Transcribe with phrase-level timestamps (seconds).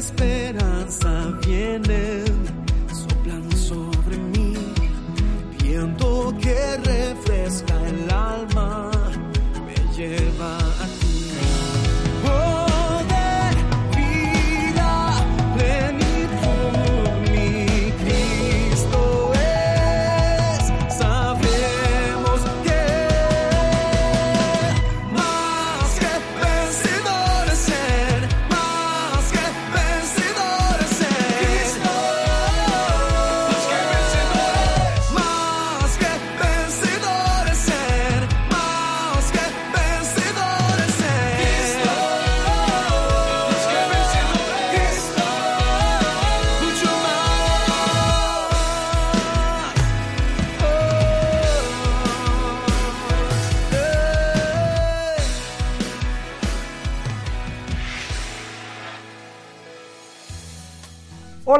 [0.00, 2.19] Esperanza vienen,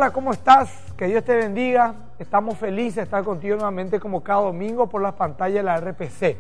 [0.01, 0.95] Hola, ¿cómo estás?
[0.97, 1.95] Que Dios te bendiga.
[2.19, 6.39] Estamos felices de estar contigo nuevamente como cada domingo por las pantallas de la RPC.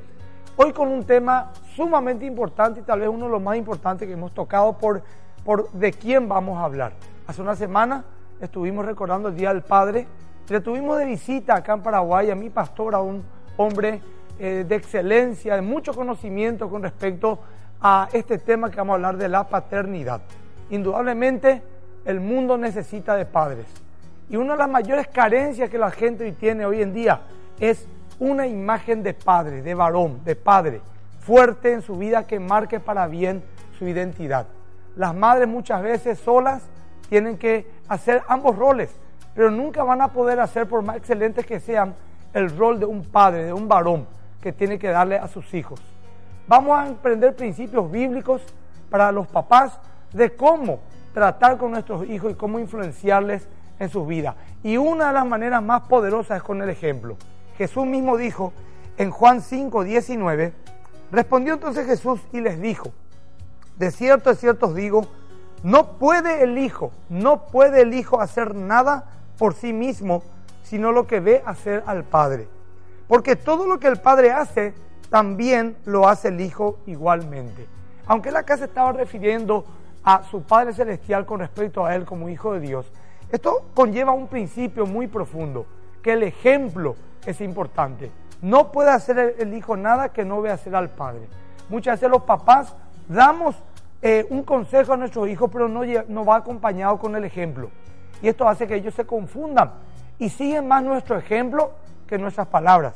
[0.56, 4.14] Hoy con un tema sumamente importante y tal vez uno de los más importantes que
[4.14, 5.02] hemos tocado por,
[5.44, 6.94] por de quién vamos a hablar.
[7.26, 8.02] Hace una semana
[8.40, 10.06] estuvimos recordando el Día del Padre.
[10.48, 13.22] Le tuvimos de visita acá en Paraguay a mi pastor, a un
[13.58, 14.00] hombre
[14.38, 17.40] eh, de excelencia, de mucho conocimiento con respecto
[17.82, 20.22] a este tema que vamos a hablar de la paternidad.
[20.70, 21.62] Indudablemente
[22.10, 23.66] el mundo necesita de padres.
[24.28, 27.22] Y una de las mayores carencias que la gente hoy tiene hoy en día
[27.58, 27.86] es
[28.18, 30.80] una imagen de padre, de varón, de padre,
[31.20, 33.42] fuerte en su vida que marque para bien
[33.78, 34.46] su identidad.
[34.96, 36.62] Las madres muchas veces solas
[37.08, 38.90] tienen que hacer ambos roles,
[39.34, 41.94] pero nunca van a poder hacer, por más excelentes que sean,
[42.34, 44.06] el rol de un padre, de un varón
[44.40, 45.80] que tiene que darle a sus hijos.
[46.46, 48.42] Vamos a aprender principios bíblicos
[48.90, 49.78] para los papás
[50.12, 50.80] de cómo
[51.12, 53.48] tratar con nuestros hijos y cómo influenciarles
[53.78, 54.36] en sus vidas.
[54.62, 57.16] Y una de las maneras más poderosas es con el ejemplo.
[57.56, 58.52] Jesús mismo dijo
[58.96, 60.52] en Juan 5, 19,
[61.10, 62.92] respondió entonces Jesús y les dijo,
[63.76, 65.06] de cierto, de cierto os digo,
[65.62, 69.06] no puede el Hijo, no puede el Hijo hacer nada
[69.38, 70.22] por sí mismo,
[70.62, 72.48] sino lo que ve hacer al Padre.
[73.08, 74.74] Porque todo lo que el Padre hace,
[75.08, 77.66] también lo hace el Hijo igualmente.
[78.06, 79.64] Aunque él acá se estaba refiriendo
[80.04, 82.90] a su Padre Celestial con respecto a él como Hijo de Dios,
[83.30, 85.66] esto conlleva un principio muy profundo,
[86.02, 86.96] que el ejemplo
[87.26, 88.10] es importante.
[88.42, 91.28] No puede hacer el, Hijo nada que no vea hacer al Padre.
[91.68, 92.74] Muchas veces los papás
[93.08, 93.54] damos
[94.02, 97.70] eh, un consejo a nuestros hijos, pero no, no va acompañado con el ejemplo.
[98.22, 99.72] Y esto hace que ellos se confundan
[100.18, 101.72] y siguen más nuestro ejemplo
[102.06, 102.94] que nuestras palabras.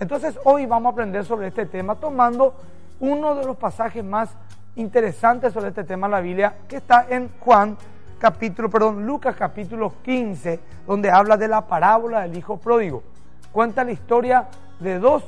[0.00, 2.54] Entonces hoy vamos a aprender sobre este tema tomando
[3.00, 4.30] uno de los pasajes más
[4.78, 7.76] interesantes sobre este tema en la Biblia que está en Juan
[8.18, 13.02] capítulo, perdón, Lucas capítulo 15, donde habla de la parábola del hijo pródigo.
[13.52, 14.48] Cuenta la historia
[14.80, 15.24] de dos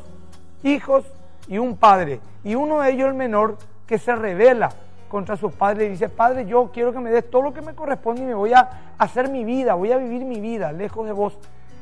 [0.63, 1.05] hijos
[1.49, 4.71] y un padre, y uno de ellos el menor que se revela
[5.09, 7.75] contra su padre y dice, padre, yo quiero que me des todo lo que me
[7.75, 11.13] corresponde y me voy a hacer mi vida, voy a vivir mi vida lejos de
[11.13, 11.37] vos.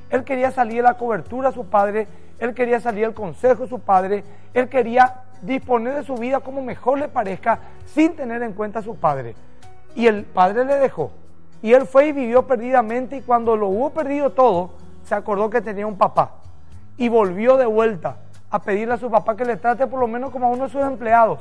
[0.08, 3.68] Él quería salir de la cobertura de su padre, él quería salir del consejo de
[3.68, 4.24] su padre,
[4.54, 8.82] él quería disponer de su vida como mejor le parezca sin tener en cuenta a
[8.82, 9.34] su padre.
[9.94, 11.10] Y el padre le dejó.
[11.62, 14.70] Y él fue y vivió perdidamente y cuando lo hubo perdido todo,
[15.04, 16.34] se acordó que tenía un papá.
[16.96, 18.18] Y volvió de vuelta
[18.50, 20.70] a pedirle a su papá que le trate por lo menos como a uno de
[20.70, 21.40] sus empleados.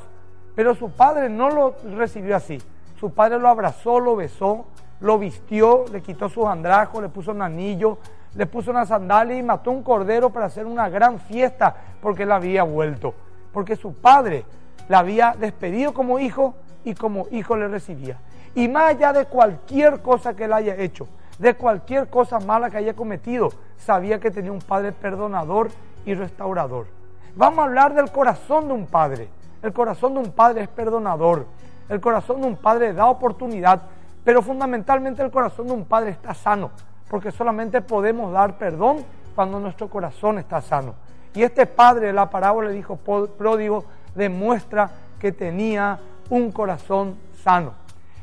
[0.54, 2.58] Pero su padre no lo recibió así.
[2.98, 4.66] Su padre lo abrazó, lo besó,
[5.00, 7.98] lo vistió, le quitó sus andrajos, le puso un anillo,
[8.38, 12.30] le puso una sandalia y mató un cordero para hacer una gran fiesta porque él
[12.30, 13.12] había vuelto.
[13.52, 14.44] Porque su padre
[14.88, 16.54] la había despedido como hijo
[16.84, 18.16] y como hijo le recibía.
[18.54, 21.08] Y más allá de cualquier cosa que él haya hecho,
[21.40, 25.70] de cualquier cosa mala que haya cometido, sabía que tenía un padre perdonador
[26.06, 26.86] y restaurador.
[27.34, 29.28] Vamos a hablar del corazón de un padre.
[29.64, 31.44] El corazón de un padre es perdonador.
[31.88, 33.82] El corazón de un padre da oportunidad,
[34.22, 36.70] pero fundamentalmente el corazón de un padre está sano,
[37.10, 40.94] porque solamente podemos dar perdón cuando nuestro corazón está sano.
[41.34, 43.84] Y este padre de la parábola dijo pródigo
[44.14, 45.98] demuestra que tenía
[46.30, 47.74] un corazón sano.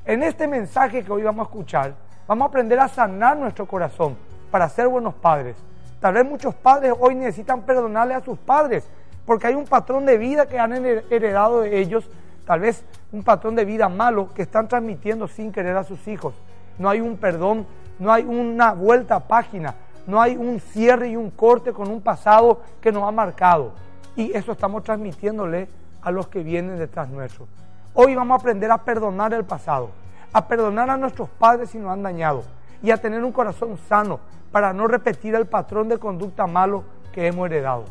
[0.06, 1.94] En este mensaje que hoy vamos a escuchar,
[2.28, 4.18] vamos a aprender a sanar nuestro corazón
[4.52, 5.56] para ser buenos padres.
[6.00, 8.88] Tal vez muchos padres hoy necesitan perdonarle a sus padres
[9.26, 12.08] porque hay un patrón de vida que han heredado de ellos,
[12.46, 16.36] tal vez un patrón de vida malo que están transmitiendo sin querer a sus hijos.
[16.78, 17.66] No hay un perdón,
[18.00, 19.76] no hay una vuelta a página,
[20.08, 23.72] no hay un cierre y un corte con un pasado que nos ha marcado.
[24.16, 25.68] Y eso estamos transmitiéndole
[26.02, 27.48] a los que vienen detrás nuestro.
[27.94, 29.90] Hoy vamos a aprender a perdonar el pasado,
[30.34, 32.44] a perdonar a nuestros padres si nos han dañado
[32.84, 34.20] y a tener un corazón sano
[34.52, 37.86] para no repetir el patrón de conducta malo que hemos heredado.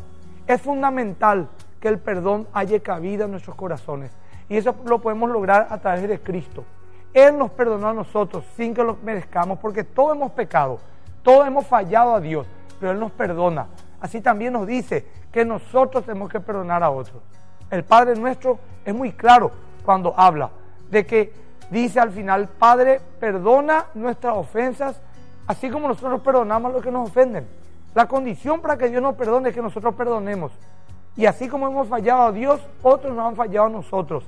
[0.47, 1.49] Es fundamental
[1.79, 4.11] que el perdón haya cabida en nuestros corazones
[4.47, 6.63] y eso lo podemos lograr a través de Cristo.
[7.15, 10.79] Él nos perdonó a nosotros sin que lo merezcamos porque todos hemos pecado,
[11.23, 12.45] todos hemos fallado a Dios,
[12.77, 13.67] pero Él nos perdona.
[14.01, 17.23] Así también nos dice que nosotros tenemos que perdonar a otros.
[17.71, 19.49] El Padre nuestro es muy claro
[19.85, 20.49] cuando habla
[20.91, 21.33] de que
[21.71, 24.99] dice al final, Padre, perdona nuestras ofensas,
[25.47, 27.47] así como nosotros perdonamos a los que nos ofenden.
[27.93, 30.51] La condición para que Dios nos perdone es que nosotros perdonemos.
[31.15, 34.25] Y así como hemos fallado a Dios, otros nos han fallado a nosotros.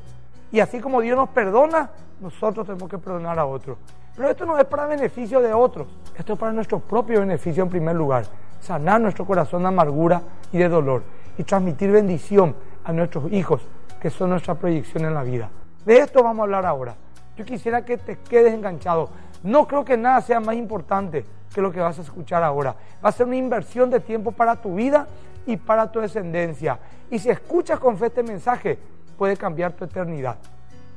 [0.52, 1.90] Y así como Dios nos perdona,
[2.20, 3.78] nosotros tenemos que perdonar a otros.
[4.16, 7.70] Pero esto no es para beneficio de otros, esto es para nuestro propio beneficio en
[7.70, 8.26] primer lugar.
[8.60, 10.22] Sanar nuestro corazón de amargura
[10.52, 11.04] y de dolor
[11.38, 13.62] y transmitir bendición a nuestros hijos,
[14.02, 15.50] que son nuestra proyección en la vida.
[15.86, 16.96] De esto vamos a hablar ahora.
[17.36, 19.10] Yo quisiera que te quedes enganchado.
[19.44, 21.24] No creo que nada sea más importante
[21.54, 22.76] que lo que vas a escuchar ahora.
[23.04, 25.08] Va a ser una inversión de tiempo para tu vida
[25.46, 26.80] y para tu descendencia.
[27.12, 28.80] Y si escuchas con fe este mensaje,
[29.18, 30.38] puede cambiar tu eternidad.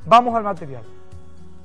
[0.06, 0.82] Vamos al material.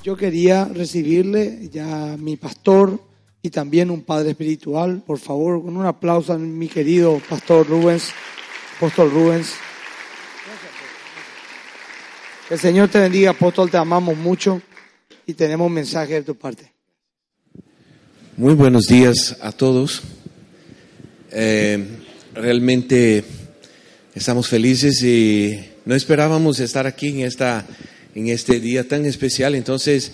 [0.03, 2.99] Yo quería recibirle ya a mi pastor
[3.41, 5.01] y también un padre espiritual.
[5.05, 8.11] Por favor, con un aplauso a mi querido pastor Rubens,
[8.77, 9.53] apóstol Rubens.
[12.47, 14.61] Que el Señor te bendiga, apóstol, te amamos mucho
[15.25, 16.71] y tenemos un mensaje de tu parte.
[18.37, 20.03] Muy buenos días a todos.
[21.31, 21.83] Eh,
[22.33, 23.23] realmente
[24.13, 27.65] estamos felices y no esperábamos estar aquí en, esta,
[28.13, 29.55] en este día tan especial.
[29.55, 30.11] Entonces,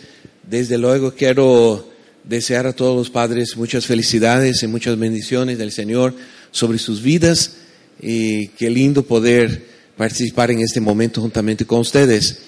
[0.49, 1.89] desde luego quiero
[2.23, 6.13] desear a todos los padres muchas felicidades y muchas bendiciones del Señor
[6.51, 7.53] sobre sus vidas
[8.01, 9.65] y qué lindo poder
[9.97, 12.39] participar en este momento juntamente con ustedes.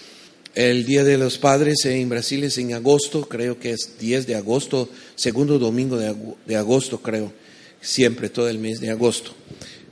[0.55, 4.35] El Día de los Padres en Brasil es en agosto, creo que es 10 de
[4.35, 7.33] agosto, segundo domingo de, agosto, creo,
[7.81, 9.33] siempre, todo el mes de agosto.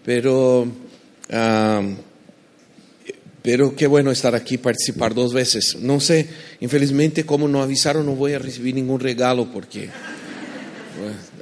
[0.06, 0.68] Pero,
[3.41, 5.77] pero qué bueno estar aquí, participar dos veces.
[5.79, 6.27] No sé,
[6.59, 9.89] infelizmente, como no avisaron, no voy a recibir ningún regalo porque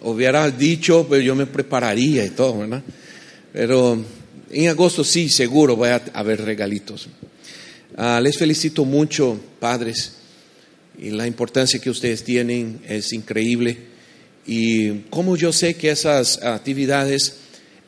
[0.02, 2.84] hubiera dicho, pero yo me prepararía y todo, ¿verdad?
[3.52, 4.04] Pero
[4.52, 7.10] en agosto sí, seguro voy a haber regalitos.
[7.98, 10.14] Ah, les felicito mucho, padres,
[10.98, 13.78] y la importancia que ustedes tienen es increíble.
[14.46, 17.36] Y como yo sé que esas actividades,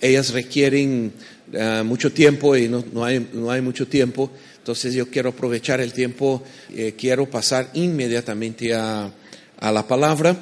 [0.01, 1.13] ellas requieren
[1.59, 5.81] ah, mucho tiempo y no, no, hay, no, hay, mucho tiempo, entonces yo quiero aprovechar
[5.81, 6.43] el tiempo,
[6.75, 9.11] eh, quiero pasar inmediatamente a,
[9.57, 10.37] a la palabra.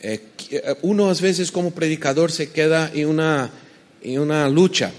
[0.00, 0.20] Eh,
[0.82, 3.50] uno a veces como predicador se queda en una,
[4.02, 4.92] en una lucha,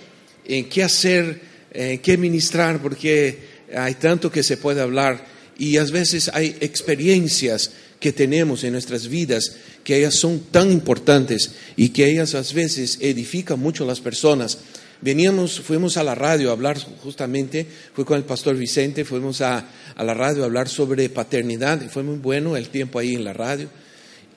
[0.46, 1.42] en qué hacer,
[1.72, 5.26] en qué ministrar, porque hay tanto que se puede hablar
[5.58, 11.52] y a veces hay experiencias que tenemos en nuestras vidas que ellas son tan importantes
[11.76, 14.60] y que ellas a veces edifican mucho a las personas.
[15.02, 19.64] Veníamos, fuimos a la radio a hablar justamente, fui con el pastor Vicente, fuimos a,
[19.96, 23.24] a la radio a hablar sobre paternidad y fue muy bueno el tiempo ahí en
[23.24, 23.70] la radio.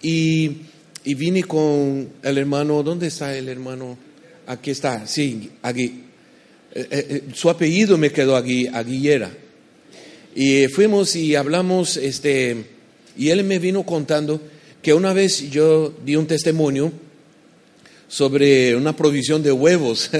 [0.02, 0.58] Y,
[1.04, 3.96] y vine con el hermano, ¿dónde está el hermano?
[4.46, 6.04] Aquí está, sí, aquí,
[6.74, 9.30] eh, eh, su apellido me quedó aquí, Aguillera.
[10.34, 12.64] Y fuimos y hablamos, este,
[13.16, 14.40] y él me vino contando
[14.82, 16.92] que una vez yo di un testimonio
[18.10, 20.10] sobre una provisión de huevos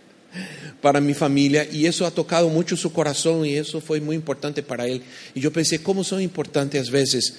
[0.80, 4.62] para mi familia y eso ha tocado mucho su corazón y eso fue muy importante
[4.62, 5.02] para él.
[5.34, 7.34] Y yo pensé, ¿cómo son importantes a veces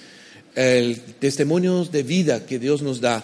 [0.53, 3.23] el testimonio de vida que Dios nos da?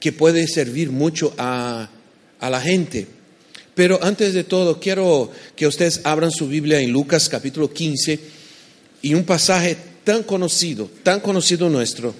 [0.00, 1.88] que puede servir mucho a,
[2.40, 3.06] a la gente.
[3.74, 8.18] Pero antes de todo, quiero que ustedes abran su Biblia en Lucas capítulo 15
[9.02, 12.14] y un pasaje tan conocido, tan conocido nuestro.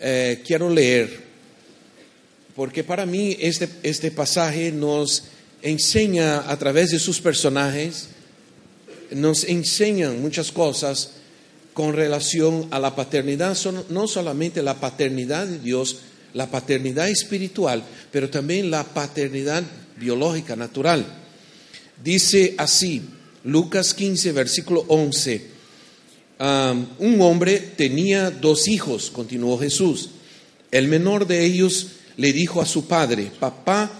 [0.00, 1.31] Eh, quiero leer,
[2.54, 5.24] porque para mí este, este pasaje nos
[5.62, 8.08] enseña a través de sus personajes,
[9.10, 11.10] nos enseñan muchas cosas
[11.72, 13.56] con relación a la paternidad,
[13.88, 15.98] no solamente la paternidad de Dios,
[16.34, 19.62] la paternidad espiritual, pero también la paternidad
[19.96, 21.06] biológica, natural.
[22.02, 23.02] Dice así,
[23.44, 25.46] Lucas 15, versículo 11,
[26.40, 30.10] um, un hombre tenía dos hijos, continuó Jesús.
[30.70, 33.90] El menor de ellos le dijo a su padre, papá,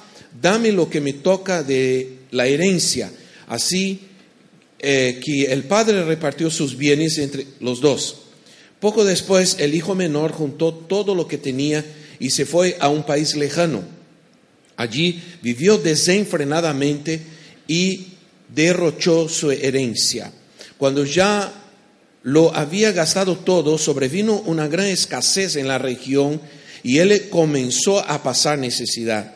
[0.41, 3.11] dame lo que me toca de la herencia.
[3.49, 4.01] Así
[4.79, 8.17] eh, que el padre repartió sus bienes entre los dos.
[8.81, 11.85] Poco después, el hijo menor juntó todo lo que tenía
[12.19, 13.83] y se fue a un país lejano.
[14.77, 17.21] Allí vivió desenfrenadamente
[17.69, 18.09] y
[18.53, 20.33] derrochó su herencia.
[20.79, 21.53] Cuando ya
[22.25, 26.41] lo había gastado todo, sobrevino una gran escasez en la región
[26.83, 29.35] y él comenzó a pasar necesidad.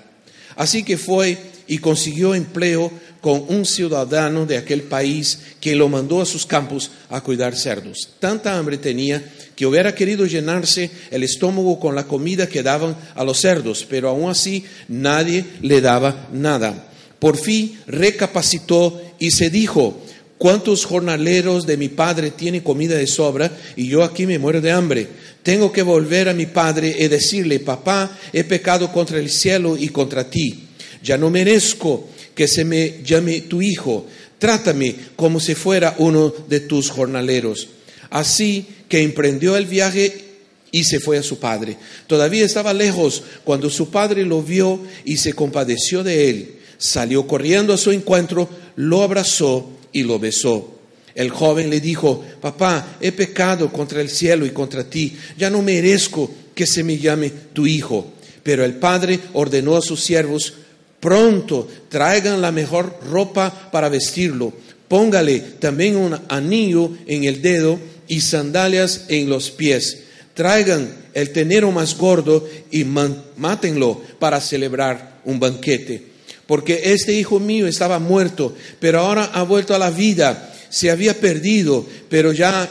[0.56, 6.20] Así que fue y consiguió empleo con un ciudadano de aquel país que lo mandó
[6.20, 8.10] a sus campos a cuidar cerdos.
[8.20, 9.22] Tanta hambre tenía
[9.56, 14.08] que hubiera querido llenarse el estómago con la comida que daban a los cerdos, pero
[14.08, 16.88] aún así nadie le daba nada.
[17.18, 20.00] Por fin recapacitó y se dijo,
[20.38, 24.72] ¿cuántos jornaleros de mi padre tienen comida de sobra y yo aquí me muero de
[24.72, 25.08] hambre?
[25.42, 29.88] Tengo que volver a mi padre y decirle, papá, he pecado contra el cielo y
[29.88, 30.64] contra ti.
[31.02, 34.06] Ya no merezco que se me llame tu hijo.
[34.38, 37.68] Trátame como si fuera uno de tus jornaleros.
[38.10, 40.24] Así que emprendió el viaje
[40.72, 41.76] y se fue a su padre.
[42.06, 46.56] Todavía estaba lejos cuando su padre lo vio y se compadeció de él.
[46.78, 50.74] Salió corriendo a su encuentro, lo abrazó y lo besó.
[51.14, 55.62] El joven le dijo, papá, he pecado contra el cielo y contra ti, ya no
[55.62, 58.12] merezco que se me llame tu hijo.
[58.42, 60.52] Pero el padre ordenó a sus siervos,
[61.00, 64.52] pronto traigan la mejor ropa para vestirlo,
[64.86, 70.02] póngale también un anillo en el dedo y sandalias en los pies.
[70.34, 76.15] Traigan el tenero más gordo y mátenlo para celebrar un banquete.
[76.46, 80.52] Porque este hijo mío estaba muerto, pero ahora ha vuelto a la vida.
[80.68, 82.68] Se había perdido, pero ya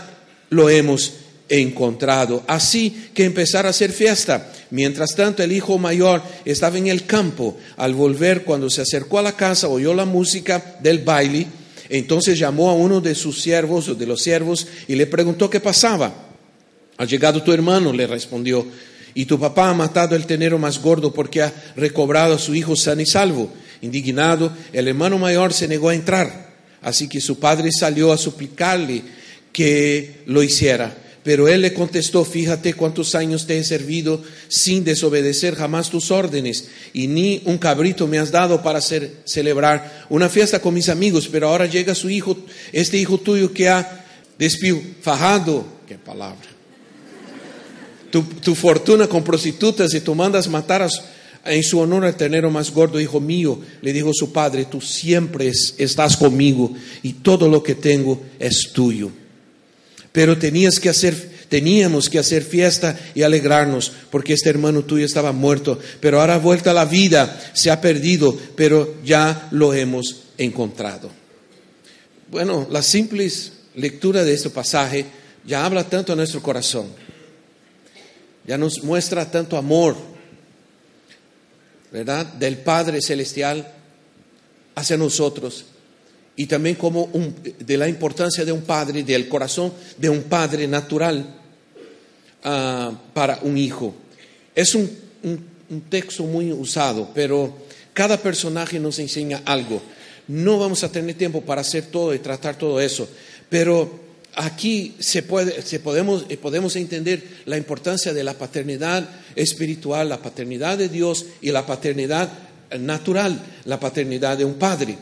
[0.50, 1.14] lo hemos
[1.50, 2.44] encontrado.
[2.48, 4.52] Así que empezar a hacer fiesta.
[4.72, 7.58] Mientras tanto, el hijo mayor estaba en el campo.
[7.78, 11.48] Al volver, cuando se acercó a la casa, oyó la música del baile.
[11.90, 15.60] Entonces llamó a uno de sus siervos o de los siervos y le preguntó qué
[15.60, 16.14] pasaba.
[16.98, 18.66] Ha llegado tu hermano, le respondió,
[19.14, 22.76] y tu papá ha matado el tenero más gordo porque ha recobrado a su hijo
[22.76, 23.52] sano y salvo.
[23.82, 26.54] Indignado, el hermano mayor se negó a entrar.
[26.82, 29.02] Así que su padre salió a suplicarle
[29.52, 30.96] que lo hiciera.
[31.26, 36.68] Pero él le contestó, fíjate cuántos años te he servido sin desobedecer jamás tus órdenes,
[36.94, 41.28] y ni un cabrito me has dado para hacer, celebrar una fiesta con mis amigos,
[41.28, 42.38] pero ahora llega su hijo,
[42.72, 44.06] este hijo tuyo que ha
[44.38, 46.46] despilfajado, qué palabra,
[48.12, 50.90] tu, tu fortuna con prostitutas y tú mandas matar a
[51.46, 55.48] en su honor al ternero más gordo, hijo mío, le dijo su padre, tú siempre
[55.48, 56.74] es- estás conmigo
[57.04, 59.12] y todo lo que tengo es tuyo.
[60.12, 65.32] Pero tenías que hacer, teníamos que hacer fiesta y alegrarnos, porque este hermano tuyo estaba
[65.34, 70.24] muerto, pero ahora ha vuelto a la vida, se ha perdido, pero ya lo hemos
[70.38, 71.12] encontrado.
[72.32, 73.30] Bueno, la simple
[73.76, 75.06] lectura de este pasaje
[75.46, 76.88] ya habla tanto a nuestro corazón,
[78.48, 79.96] ya nos muestra tanto amor,
[81.96, 82.26] ¿verdad?
[82.26, 83.66] Del Padre Celestial
[84.76, 85.64] hacia nosotros
[86.36, 90.68] y también como un- de la importancia de un padre, del corazón de un padre
[90.68, 91.26] natural
[92.44, 93.96] ah, para un hijo.
[94.54, 94.92] Es un,
[95.24, 97.56] un- un texto muy usado, pero
[97.94, 99.82] cada personaje nos enseña algo.
[100.28, 103.08] No vamos a tener tiempo para hacer todo y tratar todo eso,
[103.50, 104.05] pero
[104.36, 110.22] aquí se puede, se podemos, eh, podemos entender la importancia de la paternidad espiritual, la
[110.22, 112.30] paternidad de Dios y la paternidad
[112.80, 114.98] natural, la paternidad de un padre.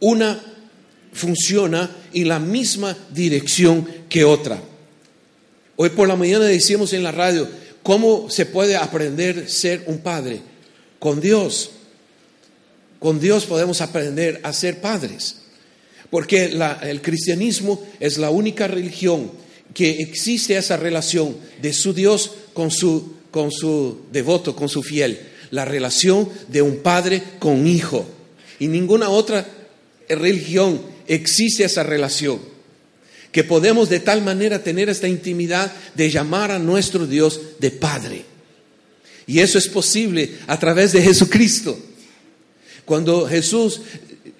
[0.00, 0.40] Una
[1.12, 4.60] funciona en la misma dirección que otra.
[5.76, 7.48] Hoy por la mañana decíamos en la radio,
[7.82, 10.40] ¿cómo se puede aprender a ser un padre?
[10.98, 11.70] Con Dios.
[12.98, 15.45] Con Dios podemos aprender a ser padres.
[16.10, 16.44] Porque
[16.82, 19.30] el cristianismo es la única religión
[19.74, 25.20] que existe esa relación de su Dios con su con su devoto, con su fiel.
[25.50, 28.06] La relación de un padre con un hijo.
[28.58, 29.46] Y ninguna otra
[30.08, 32.40] religión existe esa relación.
[33.32, 38.24] Que podemos de tal manera tener esta intimidad de llamar a nuestro Dios de Padre.
[39.26, 41.78] Y eso es posible a través de Jesucristo.
[42.86, 43.82] Cuando Jesús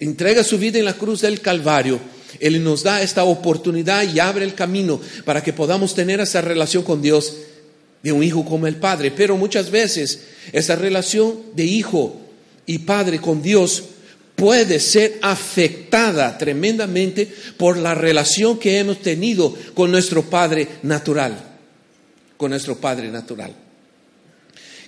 [0.00, 1.98] entrega su vida en la cruz del Calvario,
[2.40, 6.82] Él nos da esta oportunidad y abre el camino para que podamos tener esa relación
[6.82, 7.36] con Dios
[8.02, 9.10] de un hijo como el Padre.
[9.10, 10.20] Pero muchas veces
[10.52, 12.20] esa relación de hijo
[12.66, 13.82] y padre con Dios
[14.34, 21.36] puede ser afectada tremendamente por la relación que hemos tenido con nuestro Padre natural,
[22.36, 23.54] con nuestro Padre natural.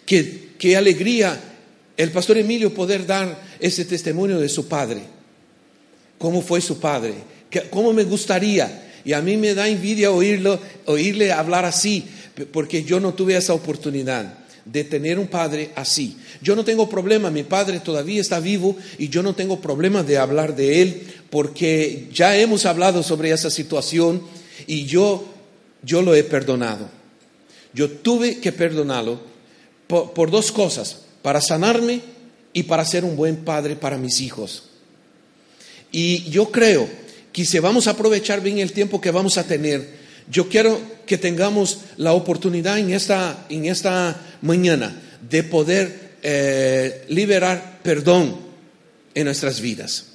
[0.04, 1.38] Qué, qué alegría
[1.98, 5.02] el pastor Emilio poder dar ese testimonio de su padre.
[6.16, 7.12] ¿Cómo fue su padre?
[7.50, 8.86] ¿Qué- ¿Cómo me gustaría?
[9.04, 12.04] Y a mí me da envidia oírlo, oírle hablar así,
[12.52, 16.16] porque yo no tuve esa oportunidad de tener un padre así.
[16.42, 20.18] Yo no tengo problema, mi padre todavía está vivo y yo no tengo problema de
[20.18, 24.22] hablar de él, porque ya hemos hablado sobre esa situación
[24.66, 25.24] y yo,
[25.82, 26.88] yo lo he perdonado.
[27.72, 29.20] Yo tuve que perdonarlo
[29.86, 32.00] por, por dos cosas, para sanarme
[32.54, 34.62] y para ser un buen padre para mis hijos.
[35.92, 36.88] Y yo creo
[37.34, 39.86] que si vamos a aprovechar bien el tiempo que vamos a tener,
[40.30, 47.80] yo quiero que tengamos la oportunidad en esta, en esta mañana de poder eh, liberar
[47.82, 48.34] perdón
[49.14, 50.06] en nuestras vidas.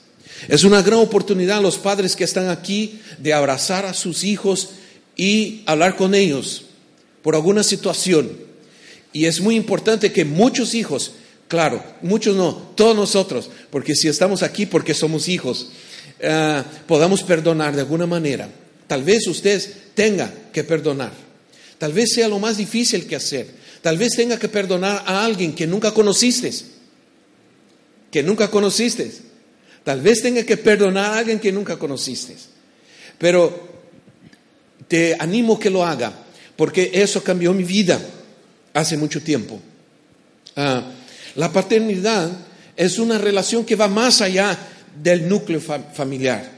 [0.48, 4.70] Es una gran oportunidad los padres que están aquí de abrazar a sus hijos
[5.16, 6.64] y hablar con ellos
[7.22, 8.52] por alguna situación.
[9.14, 11.14] Y es muy importante que muchos hijos,
[11.48, 15.70] claro, muchos no, todos nosotros, porque si estamos aquí porque somos hijos,
[16.20, 18.50] eh, podamos perdonar de alguna manera.
[18.88, 21.12] Tal vez usted tenga que perdonar.
[21.78, 23.48] Tal vez sea lo más difícil que hacer.
[23.82, 26.52] Tal vez tenga que perdonar a alguien que nunca conociste.
[28.12, 29.12] Que nunca conociste.
[29.84, 32.36] Tal vez tenga que perdonar a alguien que nunca conociste.
[33.20, 33.72] Pero
[34.88, 36.14] te animo que lo haga,
[36.56, 38.02] porque eso cambió mi vida
[38.74, 39.60] hace mucho tiempo.
[40.56, 40.84] Ah,
[41.36, 42.30] la paternidad
[42.76, 44.58] es una relación que va más allá
[45.02, 46.52] del núcleo fa- familiar.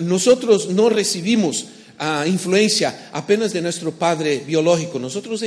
[0.00, 1.66] Nosotros no recibimos
[1.98, 5.42] ah, influencia apenas de nuestro padre biológico, nosotros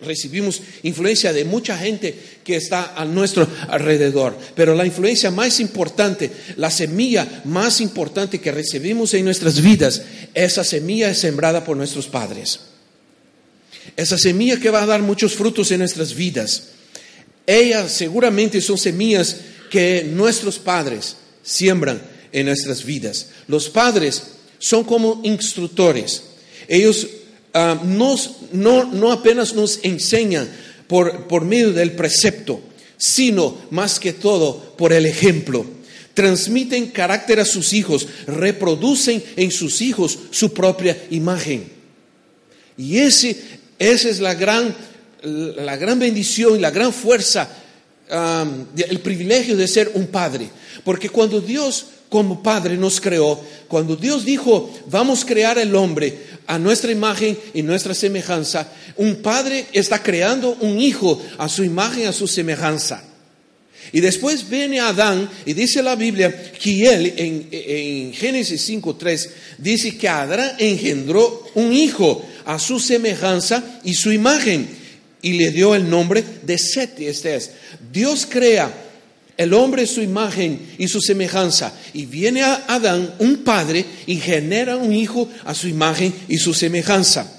[0.00, 2.14] recibimos influencia de mucha gente
[2.44, 8.52] que está a nuestro alrededor, pero la influencia más importante, la semilla más importante que
[8.52, 10.02] recibimos en nuestras vidas,
[10.34, 12.60] esa semilla es sembrada por nuestros padres.
[13.96, 16.68] Esa semilla que va a dar muchos frutos en nuestras vidas.
[17.46, 19.36] Ellas seguramente son semillas
[19.70, 23.28] que nuestros padres siembran en nuestras vidas.
[23.46, 24.22] Los padres
[24.58, 26.22] son como instructores.
[26.68, 27.06] Ellos
[27.54, 30.48] ah, nos- no, no apenas nos enseñan
[30.88, 32.60] por, por medio del precepto,
[32.96, 35.64] sino más que todo por el ejemplo.
[36.14, 41.68] Transmiten carácter a sus hijos, reproducen en sus hijos su propia imagen.
[42.78, 43.36] Y ese,
[43.78, 44.74] esa es la gran,
[45.22, 47.48] la gran bendición y la gran fuerza,
[48.10, 50.48] um, el privilegio de ser un padre.
[50.84, 56.16] Porque cuando Dios como padre nos creó, cuando Dios dijo, vamos a crear el hombre
[56.46, 62.06] a nuestra imagen y nuestra semejanza, un padre está creando un hijo a su imagen,
[62.06, 63.02] a su semejanza.
[63.92, 69.96] Y después viene Adán y dice la Biblia que él en, en Génesis 5.3 dice
[69.96, 74.68] que Adán engendró un hijo a su semejanza y su imagen
[75.20, 77.06] y le dio el nombre de Seti.
[77.06, 77.50] Este es,
[77.92, 78.72] Dios crea
[79.36, 84.76] el hombre su imagen y su semejanza y viene a Adán un padre y genera
[84.76, 87.32] un hijo a su imagen y su semejanza.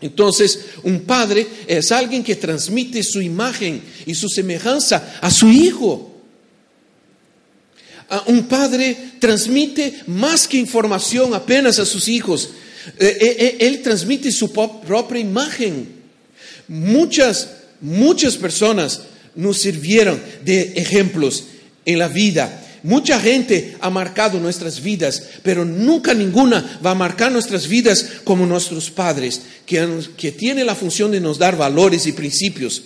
[0.00, 6.12] Entonces, un padre es alguien que transmite su imagen y su semejanza a su hijo.
[8.26, 12.50] Un padre transmite más que información apenas a sus hijos.
[12.98, 15.88] Eh, eh, eh, Él transmite su propia imagen.
[16.68, 17.48] Muchas,
[17.80, 19.02] muchas personas
[19.34, 21.44] nos sirvieron de ejemplos
[21.84, 22.62] en la vida.
[22.82, 28.46] Mucha gente ha marcado nuestras vidas, pero nunca ninguna va a marcar nuestras vidas como
[28.46, 32.82] nuestros padres, que, que la función de nos dar valores y principios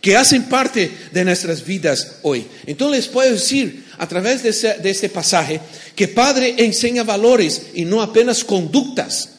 [0.00, 2.46] que hacen parte de nuestras vidas hoy.
[2.66, 5.60] Entonces les puedo decir a través de, ese- pasaje
[5.94, 9.32] que Padre enseña valores y no apenas conductas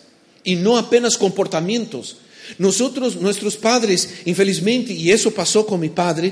[0.43, 2.17] y no apenas comportamientos.
[2.59, 6.31] Nosotros, nuestros padres, infelizmente, y eso pasó con mi padre,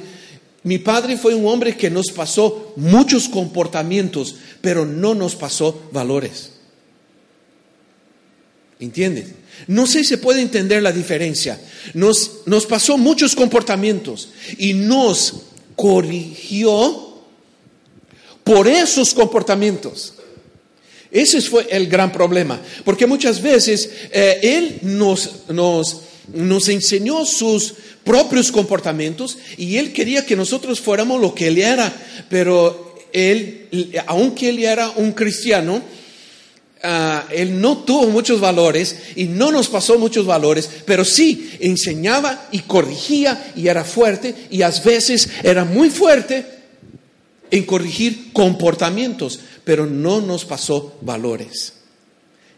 [0.62, 6.52] mi padre fue un hombre que nos pasó muchos comportamientos, pero no nos pasó valores.
[8.80, 9.30] ¿Entiendes?
[9.68, 11.60] No sé si se puede entender la diferencia.
[11.96, 15.34] Nos, nos pasó muchos comportamientos y nos
[15.76, 17.09] corrigió
[18.50, 20.16] por esos comportamientos.
[21.12, 26.02] Ese fue el gran problema, porque muchas veces eh, Él nos, nos,
[26.34, 31.94] nos enseñó sus propios comportamientos y Él quería que nosotros fuéramos lo que Él era,
[32.28, 35.84] pero Él, aunque Él era un cristiano,
[36.82, 42.48] ah, Él no tuvo muchos valores y no nos pasó muchos valores, pero sí enseñaba
[42.52, 46.59] y corrigía y era fuerte y a veces era muy fuerte
[47.52, 51.74] en corrigir comportamientos, pero no nos pasó valores.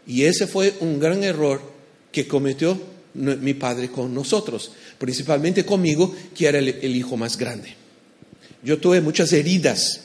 [0.06, 1.62] Y ese fue un gran error
[2.10, 2.80] que cometió
[3.14, 7.74] mi padre con nosotros, principalmente conmigo, que era el, hijo más grande.
[8.62, 10.00] Yo tuve muchas heridas,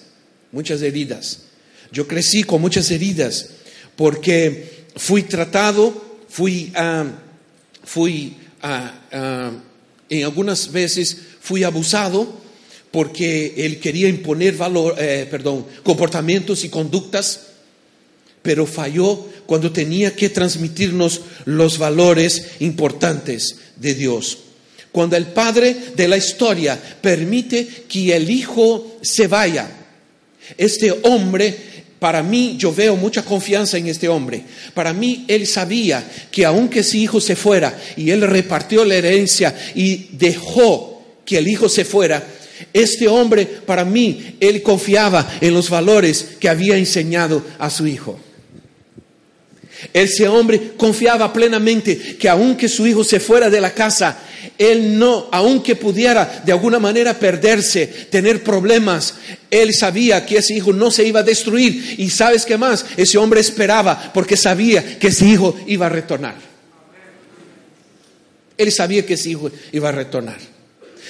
[0.51, 1.43] muchas heridas.
[1.91, 3.49] Yo crecí con muchas heridas
[3.95, 7.05] porque fui tratado, fui, ah,
[7.83, 9.51] fui ah, ah,
[10.09, 12.46] en algunas veces fui abusado
[12.91, 17.47] porque él quería imponer valor, eh, perdón, comportamientos y conductas,
[18.41, 24.37] pero falló cuando tenía que transmitirnos los valores importantes de Dios.
[24.91, 29.69] Cuando el padre de la historia permite que el hijo se vaya,
[30.57, 31.55] este hombre,
[31.99, 34.43] para mí, yo veo mucha confianza en este hombre.
[34.73, 39.53] Para mí, él sabía que aunque su hijo se fuera y él repartió la herencia
[39.75, 42.25] y dejó que el hijo se fuera,
[42.73, 48.19] este hombre, para mí, él confiaba en los valores que había enseñado a su hijo.
[49.93, 54.17] Ese hombre confiaba plenamente que aunque su hijo se fuera de la casa,
[54.57, 59.15] él no, aunque pudiera de alguna manera perderse, tener problemas,
[59.51, 61.95] él sabía que ese hijo no se iba a destruir.
[61.97, 66.35] Y sabes qué más, ese hombre esperaba porque sabía que ese hijo iba a retornar.
[68.57, 70.56] Él sabía que ese hijo iba a retornar.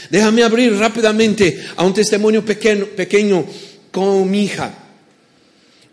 [0.10, 3.46] Déjame abrir rápidamente a un testimonio pequeño, pequeño
[3.92, 4.74] con mi hija.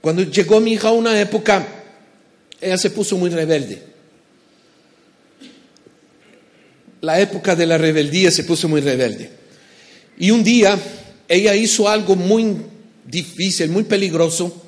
[0.01, 1.67] Cuando llegó mi hija a una época,
[2.61, 3.83] ella se puso muy rebelde.
[7.01, 9.31] La época de la rebeldía se puso muy rebelde.
[10.19, 10.79] Y un día
[11.29, 12.57] ella hizo algo muy
[13.05, 14.63] difícil, muy peligroso.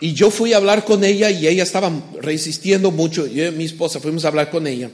[0.00, 3.26] Y yo fui a hablar con ella y ella estaba resistiendo mucho.
[3.26, 4.90] Yo y mi esposa fuimos a hablar con ella.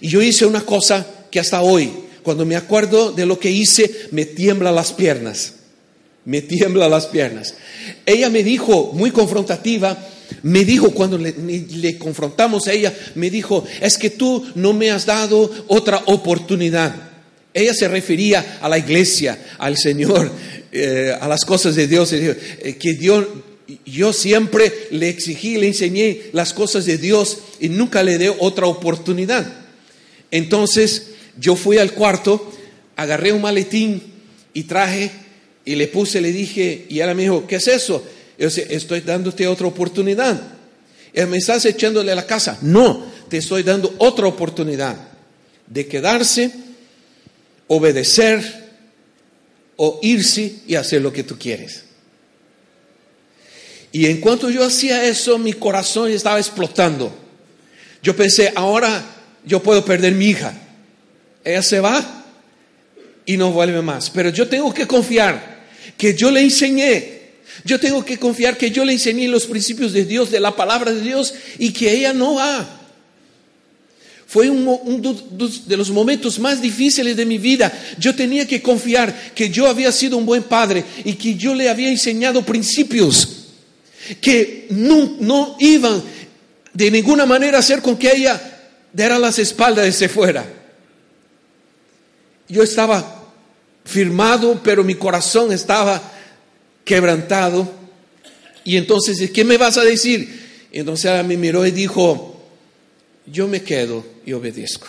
[0.00, 1.90] Y yo hice una cosa que hasta hoy,
[2.24, 5.56] cuando me acuerdo de lo que hice, me tiembla las piernas.
[6.24, 7.54] Me tiembla las piernas.
[8.06, 9.96] Ella me dijo, muy confrontativa,
[10.42, 15.04] me dijo cuando le, confrontamos a ella, me dijo, es que tú no me has
[15.04, 16.94] dado otra oportunidad.
[17.52, 20.32] Ella se refería a la iglesia, al Señor,
[20.72, 22.10] eh, a las cosas de Dios.
[22.14, 23.26] eh, que Dios,
[23.84, 28.66] yo siempre le exigí, le enseñé las cosas de Dios y nunca le di otra
[28.66, 29.46] oportunidad.
[30.30, 32.52] Entonces yo fui al cuarto,
[32.96, 34.02] agarré un maletín
[34.52, 35.10] y traje
[35.64, 38.04] y le puse, le dije, y ella me dijo, ¿qué es eso?
[38.38, 40.40] Yo dije, estoy dándote otra oportunidad.
[41.28, 42.58] ¿Me estás echándole a la casa?
[42.62, 44.96] No, te estoy dando otra oportunidad
[45.66, 46.50] de quedarse,
[47.68, 48.64] obedecer
[49.76, 51.84] o irse y hacer lo que tú quieres.
[53.92, 57.14] Y en cuanto yo hacía eso, mi corazón estaba explotando.
[58.02, 59.04] Yo pensé, ahora
[59.46, 60.52] yo puedo perder mi hija.
[61.44, 62.24] Ella se va
[63.26, 64.10] y no vuelve más.
[64.10, 65.62] Pero yo tengo que confiar
[65.96, 67.12] que yo le enseñé.
[67.64, 70.92] Yo tengo que confiar que yo le enseñé los principios de Dios, de la palabra
[70.92, 72.80] de Dios, y que ella no va.
[74.26, 77.72] Fue un, mo- un du- du- de los momentos más difíciles de mi vida.
[77.98, 81.68] Yo tenía que confiar que yo había sido un buen padre y que yo le
[81.68, 83.28] había enseñado principios
[84.20, 86.02] que no, no iban
[86.72, 88.40] de ninguna manera a hacer con que ella
[88.92, 90.44] diera las espaldas y se fuera.
[92.48, 93.32] Yo estaba
[93.84, 96.00] firmado, pero mi corazón estaba
[96.84, 97.70] quebrantado.
[98.64, 100.68] Y entonces, ¿qué me vas a decir?
[100.72, 102.42] Entonces ella me miró y dijo,
[103.26, 104.88] yo me quedo y obedezco.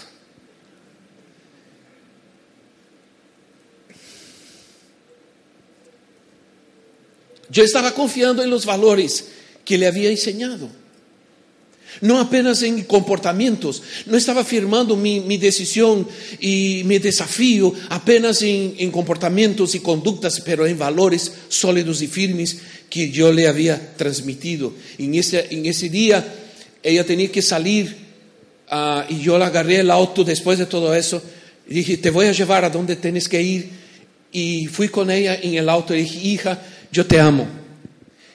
[7.50, 9.28] Yo estaba confiando en los valores
[9.64, 10.70] que le había enseñado.
[12.02, 16.08] No apenas en comportamientos, no estaba firmando mi, decisión
[16.40, 22.58] y mi desafío apenas en, en comportamientos y conductas, pero en valores sólidos y firmes
[22.90, 24.74] que yo le había transmitido.
[24.98, 26.26] En ese, en ese día
[26.84, 27.96] ella tenía que salir
[28.70, 31.22] ah, y yo la agarré el auto después de todo eso
[31.68, 33.70] dije, te voy a llevar a donde tienes que ir.
[34.32, 37.48] Y fui con ella en el auto y dije, hija, yo te amo.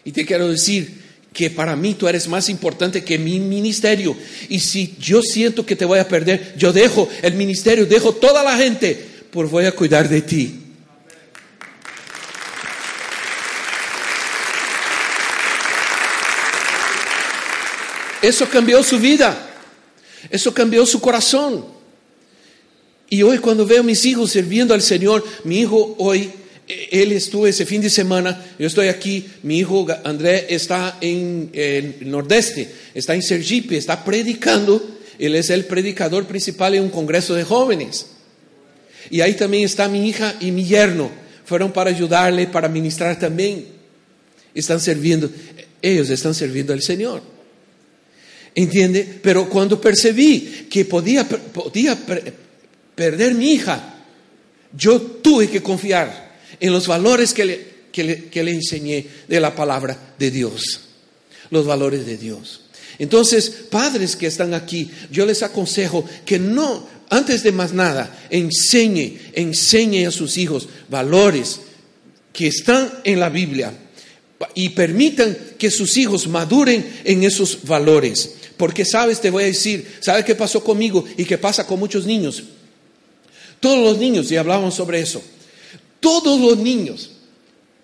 [0.04, 0.99] Y te quiero decir
[1.32, 4.16] que para mí tú eres más importante que mi ministerio.
[4.48, 8.42] Y si yo siento que te voy a perder, yo dejo el ministerio, dejo toda
[8.42, 8.94] la gente,
[9.30, 10.60] por voy a cuidar de ti.
[18.22, 19.46] Eso cambió su vida.
[20.28, 21.64] Eso cambió su corazón.
[23.08, 26.30] Y hoy cuando veo a mis hijos sirviendo al Señor, mi hijo hoy,
[26.90, 32.10] él estuvo ese fin de semana, yo estoy aquí, mi hijo André está en el
[32.10, 37.44] Nordeste, está en Sergipe, está predicando, él es el predicador principal en un congreso de
[37.44, 38.06] jóvenes.
[39.10, 41.10] Y ahí también está mi hija y mi yerno,
[41.44, 43.66] fueron para ayudarle, para ministrar también.
[44.54, 45.30] Están sirviendo,
[45.82, 47.22] ellos están sirviendo al Señor.
[48.54, 49.18] ¿Entiende?
[49.22, 52.34] Pero cuando percibí que podía, podía per-
[52.94, 53.94] perder mi hija,
[54.76, 56.29] yo tuve que confiar
[56.60, 60.80] en los valores que le, que le- que le enseñé de la palabra de Dios.
[61.50, 62.60] Los valores de Dios.
[62.98, 69.18] Entonces, padres que están aquí, yo les aconsejo que no, antes de más nada, enseñe,
[69.32, 71.60] enseñe a sus hijos valores
[72.32, 73.72] que están en la Biblia
[74.54, 78.34] y permitan que sus hijos maduren en esos valores.
[78.56, 82.04] Porque sabes, te voy a decir, ¿sabes qué pasó conmigo y qué pasa con muchos
[82.06, 82.42] niños?
[83.60, 85.22] Todos los niños, y hablábamos sobre eso,
[86.00, 87.10] todos los niños,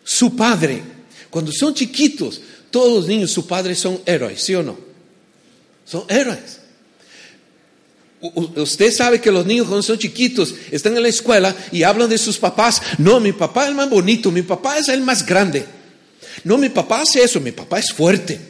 [0.02, 0.82] su padre,
[1.30, 4.76] cuando son chiquitos, todos los niños, su padre son héroes, ¿sí o no?
[5.84, 6.60] Son héroes.
[8.20, 12.18] Usted sabe que los niños cuando son chiquitos están en la escuela y hablan de
[12.18, 12.80] sus papás.
[12.98, 15.64] No, mi papá es el más bonito, mi papá es el más grande.
[16.44, 18.40] No, mi papá hace eso, mi papá es fuerte.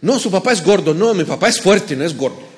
[0.00, 0.94] No, su papá es gordo.
[0.94, 2.48] No, mi papá es fuerte, no es gordo.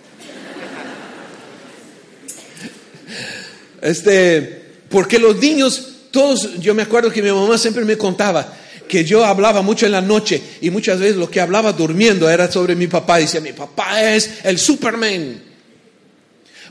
[3.80, 4.61] Este,
[4.92, 9.24] porque los niños, todos, yo me acuerdo que mi mamá siempre me contaba que yo
[9.24, 12.88] hablaba mucho en la noche y muchas veces lo que hablaba durmiendo era sobre mi
[12.88, 13.18] papá.
[13.18, 15.42] Decía, mi papá es el Superman.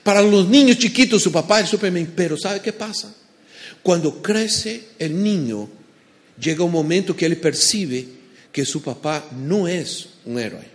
[0.03, 2.13] Para los niños chiquitos, su papá es el Superman.
[2.15, 3.11] Pero ¿sabe qué pasa?
[3.81, 5.67] Cuando crece el niño,
[6.39, 8.05] llega un momento que él percibe
[8.51, 10.69] que su papá no es un héroe.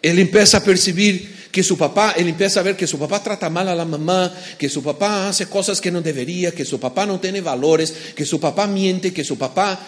[0.00, 3.48] Él empieza a percibir que su papá, él empieza a ver que su papá trata
[3.48, 7.06] mal a la mamá, que su papá hace cosas que no debería, que su papá
[7.06, 9.78] no tiene valores, que su papá miente, que su papá...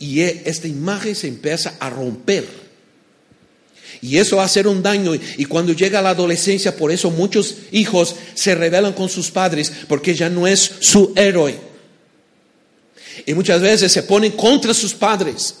[0.00, 2.44] Y e- esta imagen se empieza a romper.
[4.00, 5.14] Y eso va a hacer un daño.
[5.14, 10.16] Y cuando llega la adolescencia, por eso muchos hijos se rebelan con sus padres, porque
[10.16, 11.56] ya no es su héroe.
[13.26, 15.54] Y muchas veces se ponen contra sus padres.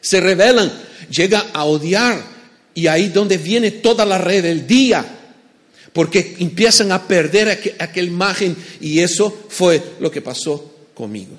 [0.00, 0.72] Se rebelan,
[1.08, 2.31] llega a odiar.
[2.74, 5.04] Y ahí donde viene toda la rebeldía.
[5.92, 8.56] Porque empiezan a perder aqu- aquella imagen.
[8.80, 11.32] Y eso fue lo que pasó conmigo.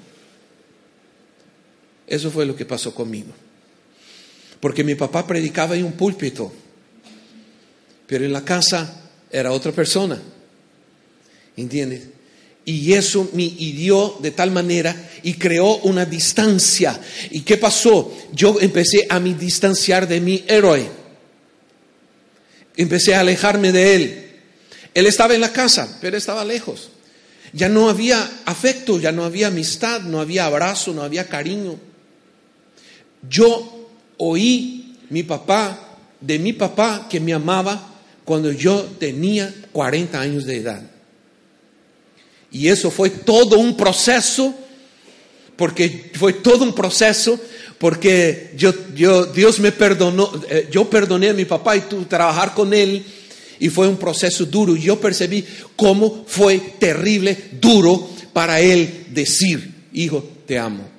[2.08, 3.32] Eso fue lo que pasó conmigo.
[4.60, 6.52] Porque mi papá predicaba en un púlpito.
[8.08, 10.22] Pero en la casa era otra persona.
[11.58, 12.04] ¿Entiendes?
[12.66, 17.00] Y eso me hirió de tal manera y creó una distancia.
[17.32, 18.16] ¿Y qué pasó?
[18.34, 21.03] Yo empecé a me distanciar de mi héroe.
[22.76, 24.24] Empecé a alejarme de él.
[24.94, 26.90] Él estaba en la casa, pero estaba lejos.
[27.52, 31.80] Ya no había afecto, ya no había amistad, no había abrazo, no había cariño.
[33.30, 37.94] Yo oí mi papá, de mi papá que me amaba
[38.26, 40.82] cuando yo tenía 40 años de edad.
[42.52, 44.54] Y eso fue todo un proceso,
[45.56, 47.40] porque fue todo un proceso,
[47.84, 48.72] porque yo,
[49.26, 53.04] Dios me perdonó, eh, yo perdoné a mi papá y que trabajar con él,
[53.60, 54.78] y fue un proceso duro.
[54.78, 55.44] Y yo percibí
[55.76, 60.90] cómo fue terrible, duro para él decir, hijo, te amo.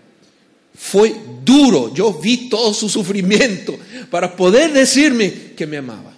[0.74, 3.78] Fue duro, yo vi todo su sufrimiento
[4.10, 6.12] para poder decirme que me amaba.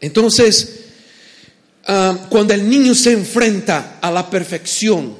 [0.00, 0.86] Entonces,
[1.88, 5.16] Ah, cuando el niño se enfrenta a la perfección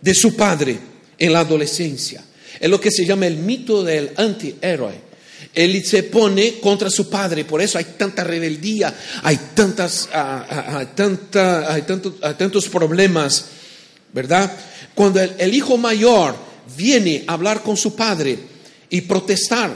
[0.00, 0.78] de su padre
[1.24, 2.22] en la adolescencia,
[2.58, 5.12] es lo que se llama el mito del antihéroe.
[5.54, 10.78] Él se pone contra su padre, por eso hay tanta rebeldía, hay, tantas, ah, ah,
[10.78, 13.46] hay, tanta- hay tanto- hay tantos problemas,
[14.12, 14.50] ¿verdad?
[14.94, 16.34] Cuando el, el hijo mayor
[16.76, 18.38] viene a hablar con su padre
[18.90, 19.70] y protestar,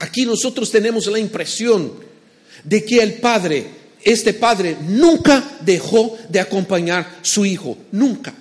[0.00, 1.92] aquí nosotros tenemos la impresión
[2.64, 3.66] de que el padre,
[4.02, 8.34] este padre, nunca dejó de acompañar su hijo, nunca.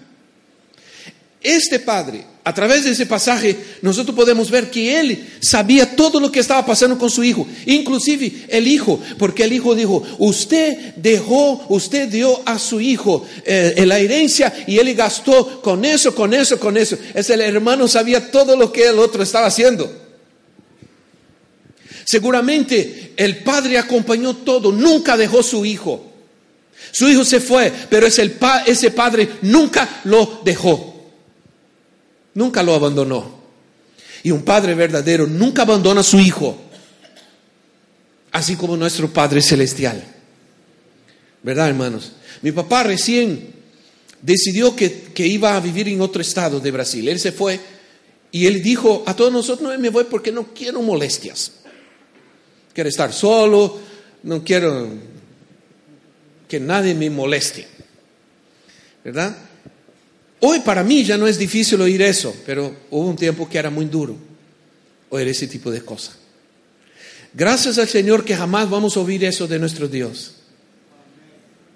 [1.41, 6.32] Este padre, A través de ese pasaje nosotros podemos ver que él sabía todo lo
[6.32, 11.63] que estaba pasando con su hijo, inclusive el hijo, porque el hijo dijo, usted dejó,
[11.69, 16.60] usted dio a su hijo eh, la herencia y él gastó con eso, con eso,
[16.60, 16.97] con eso.
[17.13, 19.91] Es el hermano sabía todo lo que el otro estaba haciendo.
[22.04, 26.04] Seguramente el padre acompañó todo, nunca dejó su hijo.
[26.91, 30.98] Su hijo se fue, pero ese, pa ese padre nunca lo dejó.
[32.33, 33.39] Nunca lo abandonó.
[34.23, 36.57] Y un padre verdadero nunca abandona a su hijo.
[38.31, 40.03] Así como nuestro Padre Celestial.
[41.41, 42.11] ¿Verdad, hermanos?
[42.41, 43.53] Mi papá recién
[44.21, 47.07] decidió que, que, iba a vivir en otro estado de Brasil.
[47.07, 47.59] Él se fue
[48.31, 51.53] y él dijo a todos nosotros, no me voy porque no quiero molestias.
[52.73, 53.79] Quiero estar solo,
[54.23, 54.89] no quiero
[56.47, 57.67] que nadie me moleste.
[59.03, 59.48] ¿Verdad?
[60.41, 63.69] Hoy para mí ya no es difícil oír eso, pero hubo un tiempo que era
[63.69, 64.15] muy duro
[65.10, 66.15] oír ese tipo de cosas.
[67.34, 70.36] Gracias al Señor que jamás vamos a oír eso de nuestro Dios.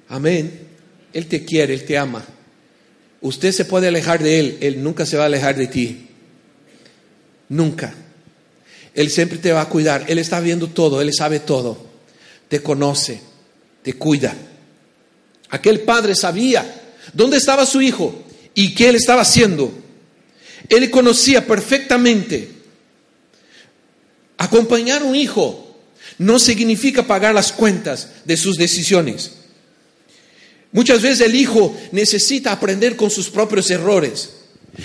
[0.08, 0.68] Amén.
[1.12, 2.26] Él te quiere, Él te ama.
[3.22, 6.08] Usted se puede alejar de Él, Él nunca se va a alejar de ti.
[7.50, 7.94] Nunca.
[8.94, 11.78] Él siempre te va a cuidar, Él está viendo todo, Él sabe todo,
[12.48, 13.22] te conoce,
[13.82, 14.36] te cuida.
[15.50, 16.82] Aquel padre sabía
[17.14, 18.24] dónde estaba su hijo
[18.56, 19.74] y qué él estaba haciendo.
[20.70, 22.50] Él conocía perfectamente.
[24.38, 25.78] Acompañar a un hijo
[26.18, 29.32] no significa pagar las cuentas de sus decisiones.
[30.72, 34.32] Muchas veces el hijo necesita aprender con sus propios errores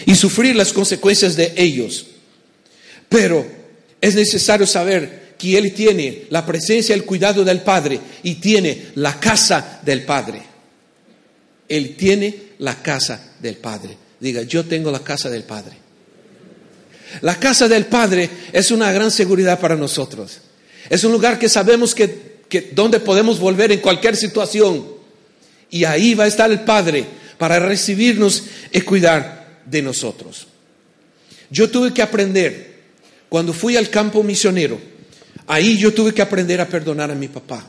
[0.05, 2.07] y sufrir las consecuencias de ellos.
[3.09, 3.47] Pero
[4.01, 8.89] es necesario saber que él tiene la presencia y el cuidado del Padre y tiene
[8.97, 10.43] la casa del Padre.
[11.69, 13.97] Él tiene la casa del Padre.
[14.21, 15.77] Diga, yo tengo la casa del Padre.
[17.23, 20.41] La casa del Padre es una gran seguridad para nosotros.
[20.89, 24.87] Es un lugar que sabemos que, donde podemos volver en cualquier situación.
[25.71, 27.05] Y ahí va a estar el Padre
[27.37, 30.47] para recibirnos y cuidar de nosotros.
[31.51, 32.79] Yo tuve que aprender,
[33.29, 34.79] cuando fui al campo misionero,
[35.47, 37.67] ahí yo tuve que aprender a perdonar a mi papá.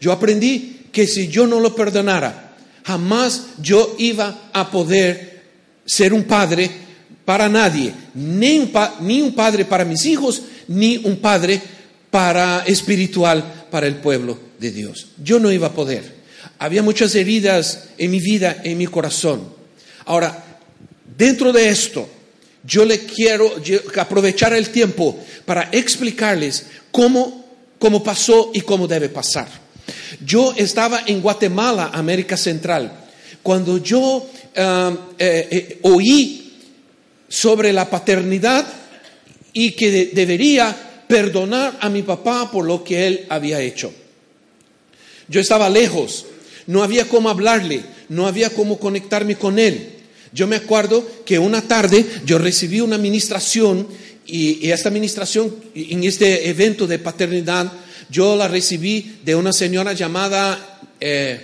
[0.00, 2.51] Yo aprendí que si yo no lo perdonara,
[2.84, 5.42] jamás yo iba a poder
[5.84, 6.70] ser un padre
[7.24, 11.60] para nadie, ni un, pa ni un padre para mis hijos, ni un padre
[12.10, 15.08] para espiritual para el pueblo de Dios.
[15.22, 16.22] Yo no iba a poder.
[16.58, 19.42] Había muchas heridas en mi vida, en mi corazón.
[20.04, 20.44] Ahora,
[21.16, 22.08] dentro de esto,
[22.64, 23.52] yo le quiero
[23.96, 27.46] aprovechar el tiempo para explicarles cómo,
[27.78, 29.61] cómo pasó y cómo debe pasar.
[30.24, 32.92] Yo estaba en Guatemala, América Central,
[33.42, 34.28] cuando yo uh,
[35.18, 36.52] eh, eh, oí
[37.28, 38.66] sobre la paternidad
[39.52, 43.92] y que de debería perdonar a mi papá por lo que él había hecho.
[45.28, 46.26] Yo estaba lejos,
[46.66, 49.90] no había cómo hablarle, no había cómo conectarme con él.
[50.32, 53.86] Yo me acuerdo que una tarde yo recibí una administración
[54.26, 57.72] y, y esta administración en este evento de paternidad
[58.12, 61.40] yo la recibí de una señora llamada, eh,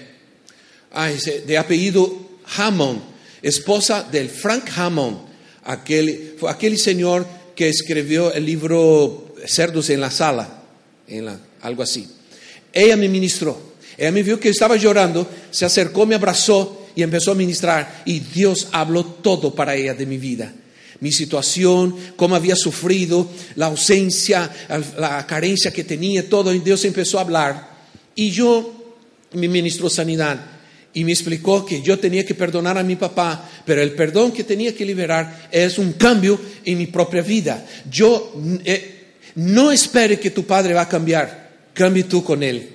[1.46, 2.28] de apellido
[2.58, 3.00] Hammond,
[3.40, 5.16] esposa del Frank Hammond,
[5.64, 7.26] aquel, aquel señor
[7.56, 10.62] que escribió el libro Cerdos en la Sala,
[11.08, 11.26] en
[11.62, 12.06] algo así.
[12.72, 13.68] Ella me ministró.
[13.96, 18.02] Ella me vio que estaba llorando, se acercó, me abrazó y empezó a ministrar.
[18.04, 20.52] Y Dios habló todo para ella de mi vida
[21.00, 24.50] mi situación, cómo había sufrido, la ausencia,
[24.98, 26.52] la carencia que tenía, todo.
[26.52, 27.70] Y Dios empezó a hablar.
[28.14, 28.96] Y yo,
[29.32, 30.38] me ministró sanidad.
[30.94, 34.42] Y me explicó que yo tenía que perdonar a mi papá, pero el perdón que
[34.42, 37.64] tenía que liberar es un cambio en mi propia vida.
[37.90, 38.32] Yo
[38.64, 42.68] eh, no espere que tu padre va a cambiar, cambie tú con él.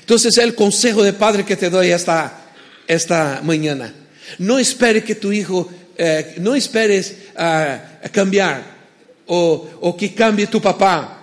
[0.00, 2.52] Entonces el consejo de padre que te doy esta,
[2.86, 3.92] esta mañana.
[4.38, 8.78] No espere que tu hijo eh, no esperes a cambiar
[9.26, 11.14] o, o, que cambie tu papá.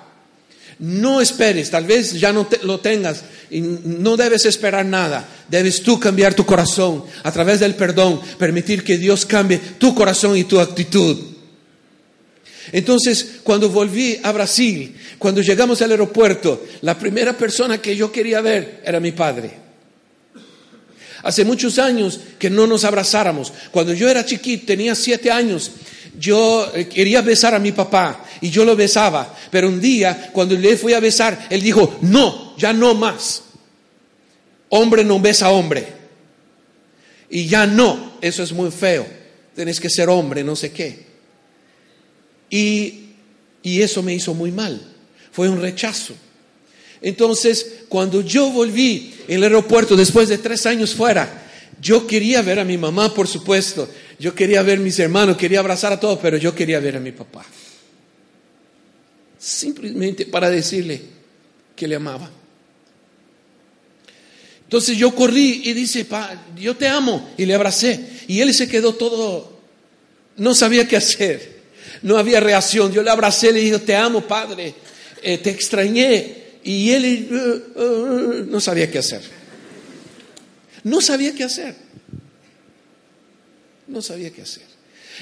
[0.77, 5.25] No esperes, tal vez ya no lo tengas y no debes esperar nada.
[5.47, 10.37] Debes tú cambiar tu corazón a través del perdón, permitir que Dios cambie tu corazón
[10.37, 11.17] y tu actitud.
[12.71, 18.41] Entonces, cuando volví a Brasil, cuando llegamos al aeropuerto, la primera persona que yo quería
[18.41, 19.64] ver era mi padre.
[21.25, 23.51] Hace muchos años que no nos abrazáramos.
[23.71, 25.71] Cuando yo era chiquito, tenía siete años,
[26.19, 29.35] yo eh, quería besar a mi papá y yo lo besaba.
[29.49, 33.41] Pero un día, cuando le fui a besar, él dijo, no, ya no más.
[34.69, 35.87] Hombre no besa a hombre.
[37.31, 39.07] Y ya no, eso es muy feo.
[39.55, 41.07] tenés que ser hombre, no sé qué.
[42.51, 43.05] Y,
[43.63, 44.79] y eso me hizo muy mal,
[45.31, 46.13] fue un rechazo.
[47.01, 51.43] Entonces, cuando yo volví en el aeropuerto después de tres años fuera,
[51.81, 53.89] yo quería ver a mi mamá, por supuesto,
[54.19, 56.99] yo quería ver a mis hermanos, quería abrazar a todos, pero yo quería ver a
[56.99, 57.45] mi papá.
[59.37, 61.01] Simplemente para decirle
[61.75, 62.31] que le amaba.
[64.63, 68.03] Entonces yo corrí y dice, pa, yo te amo, y le abracé.
[68.27, 69.59] Y él se quedó todo,
[70.37, 71.61] no sabía qué hacer,
[72.01, 72.91] no había reacción.
[72.91, 74.73] Yo le abracé, le dije, te amo, padre,
[75.21, 76.44] eh, te extrañé.
[76.65, 77.27] Y él eh,
[77.75, 79.21] eh, no sabía qué hacer.
[80.83, 81.75] No sabía qué hacer.
[83.87, 84.63] No sabía qué hacer.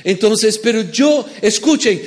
[0.05, 2.01] Entonces, pero yo, escuchen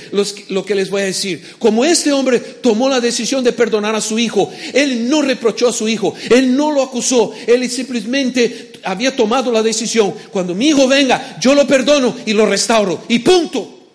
[0.48, 1.42] lo que les voy a decir.
[1.58, 5.72] Como este hombre tomó la decisión de perdonar a su hijo, él no reprochó a
[5.72, 10.14] su hijo, él no lo acusó, él simplemente había tomado la decisión.
[10.32, 13.04] Cuando mi hijo venga, yo lo perdono y lo restauro.
[13.08, 13.90] Y punto.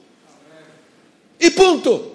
[1.40, 2.11] Y punto.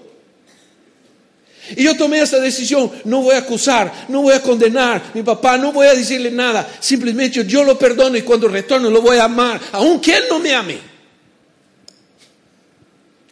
[1.75, 5.59] Y yo tomé esa decisión, no voy a acusar, no voy a condenar mi papá,
[5.59, 9.25] no voy a decirle nada, simplemente yo lo perdono y cuando retorno lo voy a
[9.25, 10.79] amar, aunque él no me ame.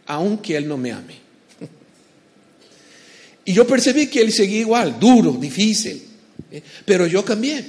[0.07, 1.24] Aunque él no me ame.
[3.45, 6.03] Y yo percibí que él seguía igual, duro, difícil,
[6.51, 6.62] ¿eh?
[6.85, 7.64] pero yo cambié.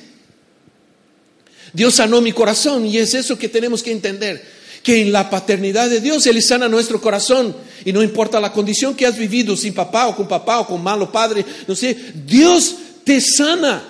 [1.73, 4.41] Dios sanó mi corazón y es eso que tenemos que entender
[4.85, 8.93] que en la paternidad de Dios Él sana nuestro corazón y no importa la condición
[8.93, 12.75] que has vivido, sin papá o con papá o con malo padre, no sé, Dios
[13.03, 13.83] te sana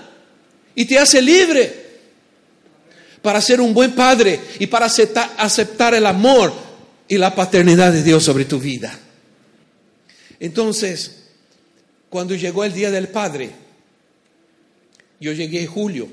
[0.74, 1.86] y te hace libre
[3.22, 6.54] para ser un buen padre y para aceptar, aceptar el amor
[7.10, 8.98] y la paternidad de Dios sobre tu vida.
[10.40, 11.24] Entonces,
[12.10, 13.50] cuando llegó el día del padre,
[15.20, 16.08] yo llegué en julio,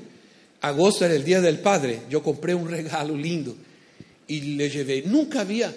[0.59, 3.55] agosto era el día del padre, yo compré un regalo lindo
[4.27, 5.03] y le llevé.
[5.05, 5.73] Nunca había,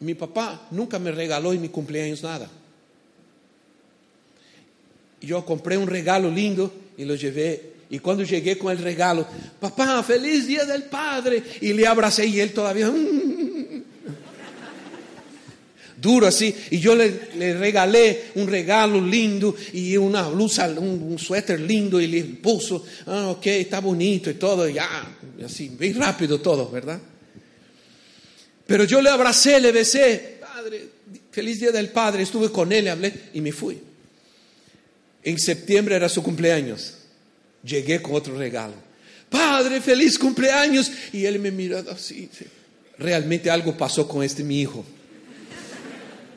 [0.00, 2.48] mi papá nunca me regaló en mi cumpleaños nada.
[5.20, 7.74] Yo compré un regalo lindo y lo llevé.
[7.88, 9.26] Y cuando llegué con el regalo,
[9.60, 11.42] papá, feliz día del padre.
[11.60, 12.90] Y le abracé y él todavía...
[12.90, 13.36] "Mm".
[15.96, 16.54] Duro así.
[16.70, 22.06] Y yo le, le regalé un regalo lindo y una blusa, un, suéter lindo y
[22.06, 24.68] le puso, ah, ok, está bonito y todo.
[24.68, 24.76] Y
[25.44, 27.00] así, bien rápido todo, ¿verdad?
[28.66, 30.88] Pero yo le abracé, le besé, padre,
[31.30, 33.78] feliz día del padre, estuve con él, le hablé y me fui.
[35.22, 36.94] En septiembre era su cumpleaños.
[37.62, 38.74] Llegué con otro regalo.
[39.28, 40.90] Padre, feliz cumpleaños.
[41.12, 42.28] Y él me miró así.
[42.98, 44.84] Realmente algo pasó con este mi hijo.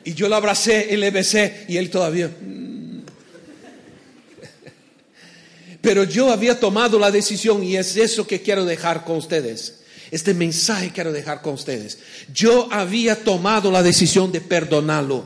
[0.04, 2.28] Y yo lo abracé y le besé y él todavía.
[2.28, 3.00] mm.
[5.80, 9.79] Pero yo había tomado la decisión y es eso que quiero dejar con ustedes.
[10.10, 11.98] Este mensaje quiero dejar con ustedes.
[12.32, 15.24] Yo había tomado la decisión de perdonarlo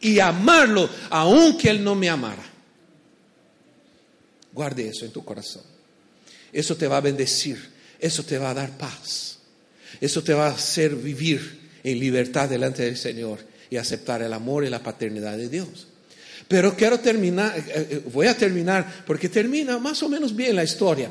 [0.00, 2.44] y amarlo aunque él no me amara.
[4.52, 5.62] Guarde eso en tu corazón.
[6.52, 7.70] Eso te va a bendecir.
[7.98, 9.38] Eso te va a dar paz.
[10.00, 14.64] Eso te va a hacer vivir en libertad delante del Señor y aceptar el amor
[14.64, 15.86] y la paternidad de Dios.
[16.48, 20.64] Pero quiero terminar, eh, eh, voy a terminar porque termina más o menos bien la
[20.64, 21.10] historia.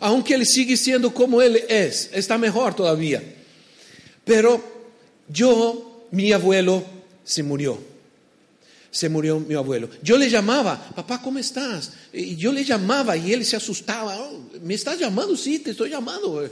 [0.00, 3.22] Aunque él sigue siendo como él es, está mejor todavía.
[4.24, 4.62] Pero
[5.28, 6.82] yo, mi abuelo
[7.24, 7.78] se murió.
[8.90, 9.88] Se murió mi abuelo.
[10.02, 11.92] Yo le llamaba, papá, ¿cómo estás?
[12.12, 14.18] Y yo le llamaba y él se asustaba.
[14.18, 15.36] "Oh, ¿Me estás llamando?
[15.36, 16.48] Sí, te estoy llamando.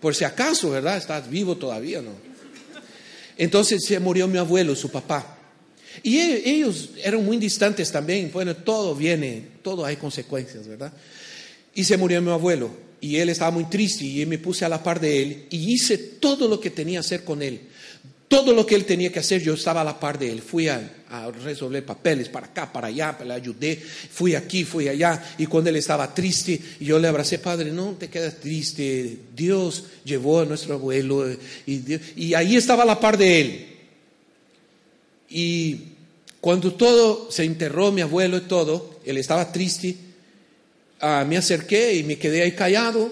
[0.00, 0.96] Por si acaso, ¿verdad?
[0.96, 2.10] Estás vivo todavía, ¿no?
[3.36, 5.38] Entonces se murió mi abuelo, su papá.
[6.02, 8.30] Y e- ellos eran muy distantes también.
[8.32, 10.92] Bueno, todo viene, todo hay consecuencias, ¿verdad?
[11.74, 12.70] Y se murió mi abuelo.
[13.00, 15.96] Y él estaba muy triste y me puse a la par de él y hice
[15.96, 17.60] todo lo que tenía que hacer con él.
[18.28, 20.40] Todo lo que él tenía que hacer, yo estaba a la par de él.
[20.40, 20.98] Fui a,
[21.42, 23.76] resolver papeles para acá, para allá, le ayudé.
[23.76, 25.34] Fui aquí, fui allá.
[25.36, 29.18] Y cuando él estaba triste, yo le abracé, padre, no te quedas triste.
[29.34, 31.26] Dios llevó a nuestro abuelo.
[31.66, 33.66] Y, Dios- y ahí estaba a la par de él.
[35.28, 35.76] Y
[36.40, 39.96] cuando todo se enterró, mi abuelo y todo, él estaba triste.
[41.00, 43.10] Ah, me acerqué y me quedé ahí callado.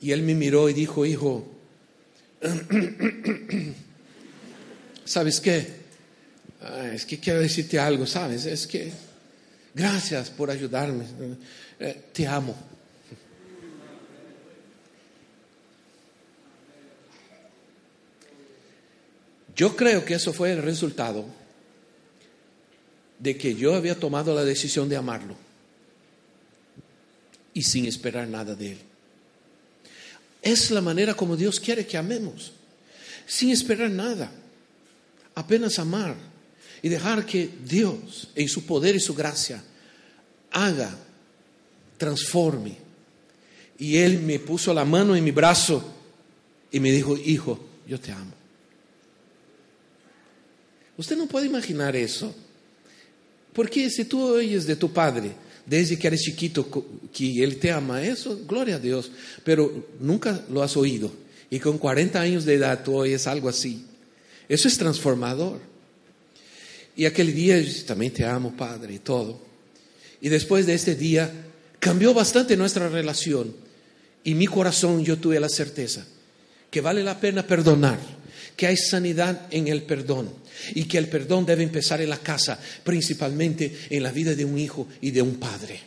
[0.00, 1.48] Y él me miró y dijo, hijo,
[5.04, 5.66] ¿sabes qué?
[6.60, 8.44] Ah, es que quiero decirte algo, ¿sabes?
[8.44, 8.92] Es que
[9.74, 11.06] gracias por ayudarme.
[11.80, 12.54] Eh, te amo.
[19.56, 21.24] Yo creo que eso fue el resultado
[23.20, 25.43] de que yo había tomado la decisión de amarlo
[27.54, 28.78] y sin esperar nada de él.
[30.42, 32.52] Es la manera como Dios quiere que amemos,
[33.26, 34.30] sin esperar nada,
[35.34, 36.14] apenas amar
[36.82, 39.62] y dejar que Dios, en su poder y su gracia,
[40.50, 40.94] haga,
[41.96, 42.76] transforme.
[43.78, 45.82] Y Él me puso la mano en mi brazo
[46.70, 48.32] y me dijo, hijo, yo te amo.
[50.96, 52.34] Usted no puede imaginar eso.
[53.52, 55.32] Porque si tú oyes de tu padre,
[55.66, 56.68] desde que eres chiquito,
[57.12, 59.10] que él te ama, eso, gloria a Dios,
[59.44, 61.10] pero nunca lo has oído.
[61.50, 63.84] Y con 40 años de edad tú oyes algo así.
[64.48, 65.60] Eso es transformador.
[66.96, 69.40] Y aquel día yo también te amo, Padre, y todo.
[70.20, 71.30] Y después de este día
[71.78, 73.54] cambió bastante nuestra relación.
[74.22, 76.06] Y mi corazón yo tuve la certeza
[76.70, 78.00] que vale la pena perdonar,
[78.56, 80.32] que hay sanidad en el perdón
[80.74, 84.58] y que el perdón debe empezar en la casa, principalmente en la vida de un
[84.58, 85.80] hijo y de un padre.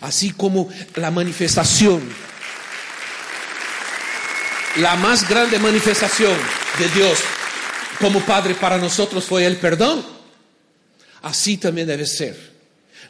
[0.00, 2.02] Así como la manifestación,
[4.76, 6.36] la más grande manifestación
[6.78, 7.18] de Dios
[8.00, 10.04] como Padre para nosotros fue el perdón.
[11.22, 12.55] Así también debe ser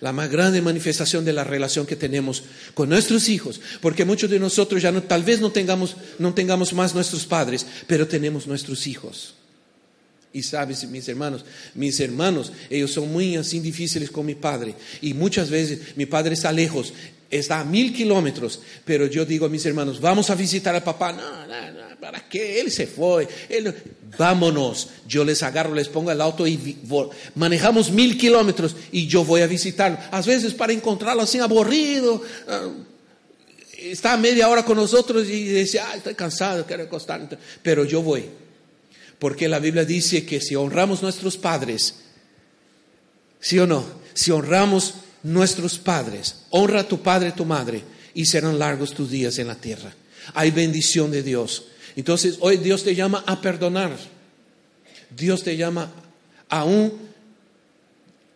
[0.00, 2.44] la más grande manifestación de la relación que tenemos
[2.74, 6.72] con nuestros hijos, porque muchos de nosotros ya no, tal vez no tengamos, no tengamos
[6.72, 9.34] más nuestros padres, pero tenemos nuestros hijos.
[10.32, 14.74] Y sabes, mis hermanos, mis hermanos, ellos son muy así difíciles con mi padre.
[15.00, 16.92] Y muchas veces mi padre está lejos,
[17.30, 21.12] está a mil kilómetros, pero yo digo a mis hermanos, vamos a visitar a papá.
[21.12, 22.60] No, no, no, ¿para qué?
[22.60, 23.26] Él se fue.
[23.48, 23.74] Él no-
[24.18, 24.88] Vámonos.
[25.06, 26.78] Yo les agarro, les pongo el auto y
[27.34, 29.98] manejamos mil kilómetros y yo voy a visitarlo.
[30.10, 32.22] A veces para encontrarlo así aburrido.
[32.48, 32.68] ah,
[33.78, 37.28] está a media hora con nosotros y dice, ah, estoy cansado, quiero acostarme.
[37.62, 38.24] Pero yo voy.
[39.18, 41.96] Porque la Biblia dice que si honramos nuestros padres,
[43.40, 43.84] ¿sí o no?
[44.14, 44.94] Si honramos
[45.26, 47.82] nuestros padres, honra a tu padre y tu madre
[48.14, 49.92] y serán largos tus días en la tierra.
[50.34, 51.66] Hay bendición de Dios.
[51.96, 53.90] Entonces hoy Dios te llama a perdonar.
[55.16, 55.92] Dios te llama
[56.48, 56.92] aún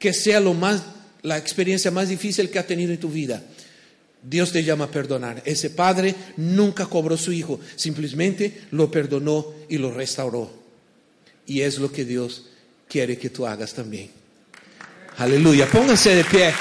[0.00, 0.82] que sea lo más
[1.22, 3.40] la experiencia más difícil que ha tenido en tu vida.
[4.22, 5.42] Dios te llama a perdonar.
[5.44, 10.50] Ese padre nunca cobró su hijo, simplemente lo perdonó y lo restauró.
[11.46, 12.46] Y es lo que Dios
[12.88, 14.10] quiere que tú hagas también.
[15.18, 15.70] Aleluya.
[15.70, 16.52] Pónganse de pie.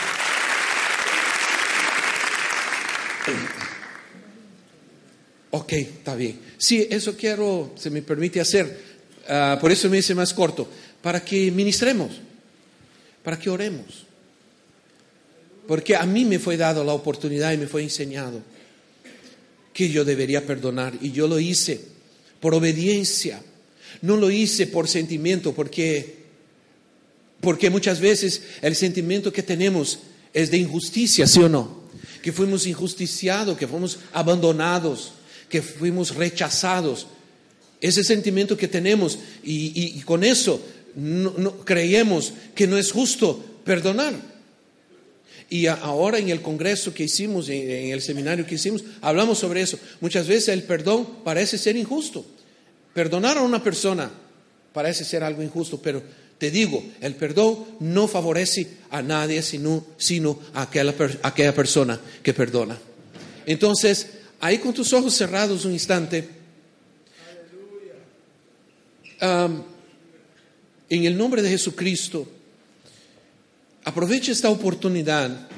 [5.51, 6.39] Ok, está bien.
[6.57, 8.77] Sí, eso quiero, se me permite hacer.
[9.27, 10.69] Ah, por eso me hice más corto.
[11.01, 12.11] Para que ministremos,
[13.23, 14.05] para que oremos.
[15.67, 18.41] Porque a mí me fue dado la oportunidad y me fue enseñado
[19.73, 20.93] que yo debería perdonar.
[21.01, 21.79] Y yo lo hice
[22.39, 23.41] por obediencia.
[24.01, 26.17] No lo hice por sentimiento, porque,
[27.41, 29.99] porque muchas veces el sentimiento que tenemos
[30.33, 31.88] es de injusticia, ¿sí o no?
[32.21, 35.13] Que fuimos injusticiados, que fuimos abandonados,
[35.49, 37.07] que fuimos rechazados.
[37.81, 40.61] Ese sentimiento que tenemos y, con eso
[40.95, 44.13] no- creemos que no es justo perdonar.
[45.49, 49.79] Y ahora en el congreso que hicimos, en el seminario que hicimos, hablamos sobre eso.
[49.99, 52.25] Muchas veces el perdón parece ser injusto.
[52.93, 54.11] Perdonar a una persona
[54.73, 56.03] parece ser algo injusto, pero
[56.39, 62.79] te digo, el perdón no favorece a nadie sino, a aquella, persona que perdona.
[63.45, 64.07] Entonces,
[64.39, 66.29] ahí con tus ojos cerrados un instante,
[69.19, 69.63] am,
[70.89, 72.25] en el nombre de Jesucristo,
[73.83, 75.49] aprovecha esta oportunidad,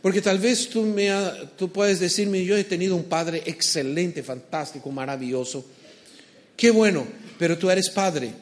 [0.00, 1.10] porque tal vez tú, me
[1.58, 5.66] tú puedes decirme, yo he tenido un padre excelente, fantástico, maravilloso.
[6.56, 7.06] Qué bueno,
[7.38, 8.32] pero tú eres padre.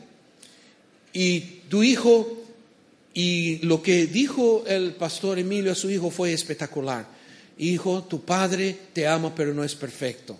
[1.13, 2.39] Y tu hijo,
[3.15, 7.07] y lo que dijo el pastor Emilio a su hijo fue espectacular.
[7.59, 10.39] Hijo, tu padre te ama, pero no es perfecto.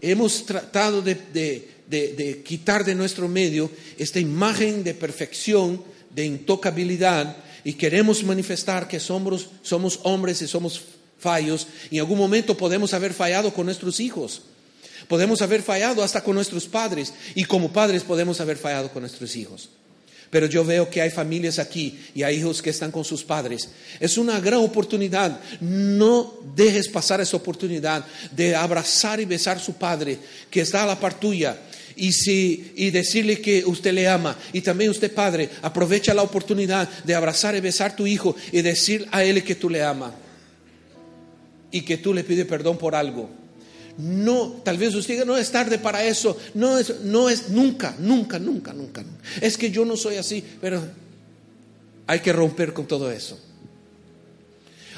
[0.00, 5.82] Hemos tratado de, quitar de nuestro medio esta imagen de perfección,
[6.14, 10.80] de intocabilidad, y queremos manifestar que somos, somos hombres y somos
[11.18, 14.42] fallos, y en algún momento podemos haber fallado con nuestros hijos.
[15.08, 19.34] Podemos haber fallado hasta con nuestros padres y como padres podemos haber fallado con nuestros
[19.34, 19.70] hijos.
[20.30, 23.68] Pero yo veo que hay familias aquí y hay hijos que están con sus padres.
[23.98, 25.40] Es una gran oportunidad.
[25.60, 30.18] No dejes pasar esa oportunidad de abrazar y besar a su padre
[30.48, 31.58] que está a la par tuya
[31.96, 34.38] y, si, y decirle que usted le ama.
[34.52, 38.62] Y también usted, padre, aprovecha la oportunidad de abrazar y besar a tu hijo y
[38.62, 40.12] decir a él que tú le amas
[41.72, 43.39] y que tú le pides perdón por algo.
[44.00, 46.36] No, tal vez usted diga, no es tarde para eso.
[46.54, 49.04] No es, no es nunca, nunca, nunca, nunca.
[49.40, 50.82] Es que yo no soy así, pero
[52.06, 53.38] hay que romper con todo eso.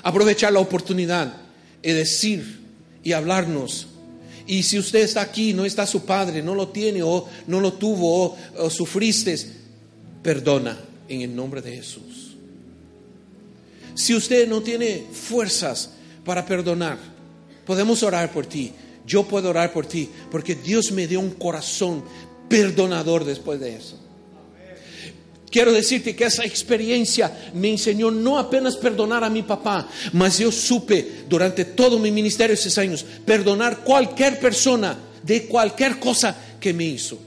[0.03, 1.35] Aprovechar la oportunidad
[1.83, 2.61] y decir
[3.05, 3.89] y hablarnos
[4.47, 7.75] Y si usted está aquí, no está su padre, no lo tiene o no lo
[7.75, 9.37] tuvo o, o sufriste,
[10.23, 10.79] perdona
[11.09, 12.37] en el nombre de Jesús.
[13.95, 15.91] Si usted no tiene fuerzas
[16.25, 16.99] para perdonar,
[17.65, 18.73] podemos orar por ti.
[19.07, 22.05] Yo puedo orar por ti porque Dios me dio un corazón
[22.49, 23.99] perdonador después de eso.
[25.51, 30.51] Quiero decirte que esa experiencia me enseñó no apenas perdonar a mi papá, mas yo
[30.51, 36.85] supe durante todo mi ministerio esos años perdonar cualquier persona de cualquier cosa que me
[36.85, 37.19] hizo.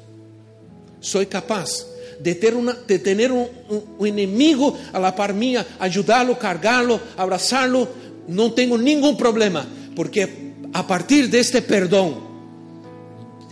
[1.00, 1.86] Soy capaz
[2.20, 7.88] de tener, una- tener un, un- un enemigo a la par mía, ayudarlo, cargarlo, abrazarlo.
[8.28, 10.45] No tengo ningún problema, porque
[10.76, 12.16] a partir de este perdón,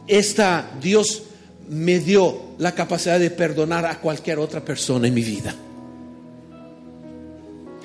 [0.08, 1.24] esta Dios
[1.70, 5.56] me dio la capacidad de perdonar a cualquier otra persona en mi vida.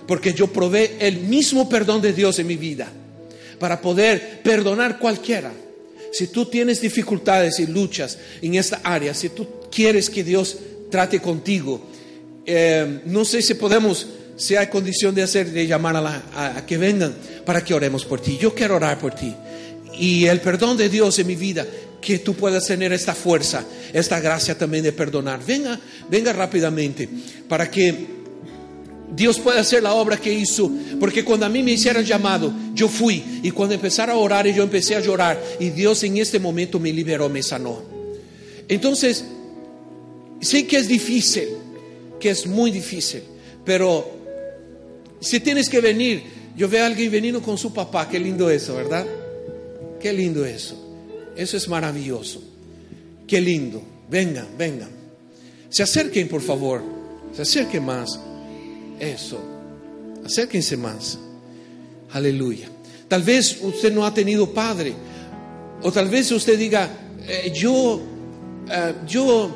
[0.09, 2.89] Porque yo probé el mismo perdón de Dios en mi vida
[3.61, 5.53] para poder perdonar cualquiera.
[6.13, 10.59] Si tú tienes dificultades y luchas en esta área, si tú quieres que Dios
[10.91, 11.81] trate contigo,
[12.45, 14.05] eh, no sé si podemos,
[14.39, 16.23] si hay condición de hacer, de llamar a, la-
[16.57, 17.15] a- que vengan
[17.45, 18.39] para que oremos por ti.
[18.41, 19.35] Yo quiero orar por ti.
[19.99, 21.67] Y el perdón de Dios en mi vida,
[22.01, 25.41] que tú puedas tener esta fuerza, esta gracia también de perdonar.
[25.45, 25.79] Venga,
[26.09, 27.09] venga rápidamente
[27.49, 28.17] para que
[29.15, 30.71] Dios puede hacer la obra que hizo,
[31.01, 34.63] porque cuando a mí me hicieron llamado, yo fui, y cuando empezaron a orar, yo
[34.63, 37.83] empecé a llorar, y Dios en este momento me liberó, me sanó.
[38.69, 39.25] Entonces,
[40.41, 41.49] sé que es difícil,
[42.21, 43.23] que es muy difícil,
[43.65, 44.18] pero
[45.21, 46.23] si tienes que venir,
[46.57, 49.07] yo veo a alguien veniendo con su papá, qué lindo eso, ¿verdad?
[50.01, 50.77] Qué lindo eso,
[51.37, 52.43] eso es maravilloso,
[53.27, 54.91] qué lindo, vengan, vengan,
[55.69, 56.83] se acerquen por favor,
[57.35, 58.19] se acerquen más.
[58.99, 59.41] Eso.
[60.25, 61.19] Acérquense más.
[62.13, 62.69] Aleluya.
[63.07, 64.95] Tal vez usted no ha tenido padre.
[65.83, 66.91] O tal vez usted diga,
[67.27, 68.01] eh, yo,
[68.71, 69.51] eh, yo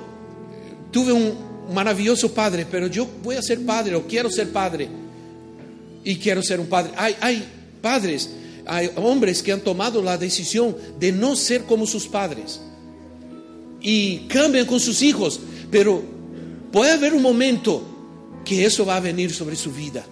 [0.91, 1.35] tuve un
[1.75, 4.89] maravilloso padre, pero yo voy a ser padre o quiero ser padre.
[6.05, 6.93] Y quiero ser un padre.
[6.97, 7.45] Hay, hay
[7.81, 8.31] padres,
[8.67, 12.61] hay hombres que han tomado la decisión de no ser como sus padres.
[13.81, 15.41] Y cambian con sus hijos.
[15.71, 16.03] Pero
[16.71, 17.83] puede haber un momento
[18.45, 20.05] que eso va a venir sobre su vida.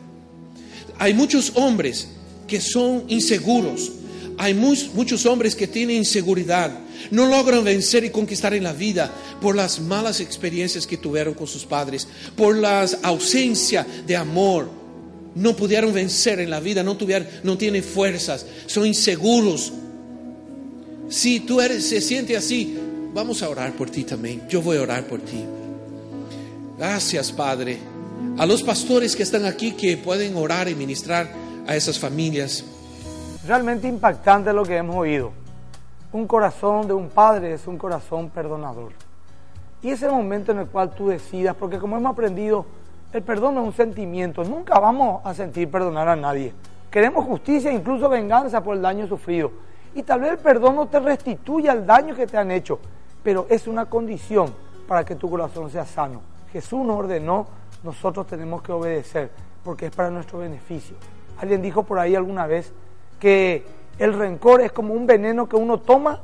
[0.99, 2.09] Hay muchos hombres
[2.47, 3.93] que son inseguros.
[4.37, 6.73] Hay muchos hombres que tienen inseguridad.
[7.11, 11.47] No logran vencer y conquistar en la vida por las malas experiencias que tuvieron con
[11.47, 14.80] sus padres, por la ausencia de amor.
[15.35, 19.73] No pudieron vencer en la vida, no, tuvieron, no tienen fuerzas, son inseguros.
[21.09, 22.79] Si tú eres, se siente así,
[23.13, 24.47] vamos a orar por ti también.
[24.49, 25.45] Yo voy a orar por ti.
[26.79, 27.79] Gracias, Padre.
[28.39, 31.29] A los pastores que están aquí que pueden orar y ministrar
[31.67, 32.65] a esas familias.
[33.47, 35.33] Realmente impactante lo que hemos oído.
[36.13, 38.93] Un corazón de un padre es un corazón perdonador.
[39.83, 42.67] Y ese momento en el cual tú decidas, porque como hemos aprendido,
[43.13, 44.45] el perdón es un sentimiento.
[44.45, 46.55] Nunca vamos a sentir perdonar a nadie.
[46.91, 49.51] Queremos justicia, incluso venganza por el daño sufrido.
[49.95, 52.79] Y tal vez el perdón no te restituya el daño que te han hecho,
[53.23, 54.55] pero es una condición
[54.87, 56.21] para que tu corazón sea sano.
[56.53, 57.47] Jesús nos ordenó,
[57.83, 59.31] nosotros tenemos que obedecer,
[59.65, 60.97] porque es para nuestro beneficio.
[61.41, 62.73] Alguien dijo por ahí alguna vez
[63.19, 63.65] que
[63.99, 66.21] el rencor es como un veneno que uno toma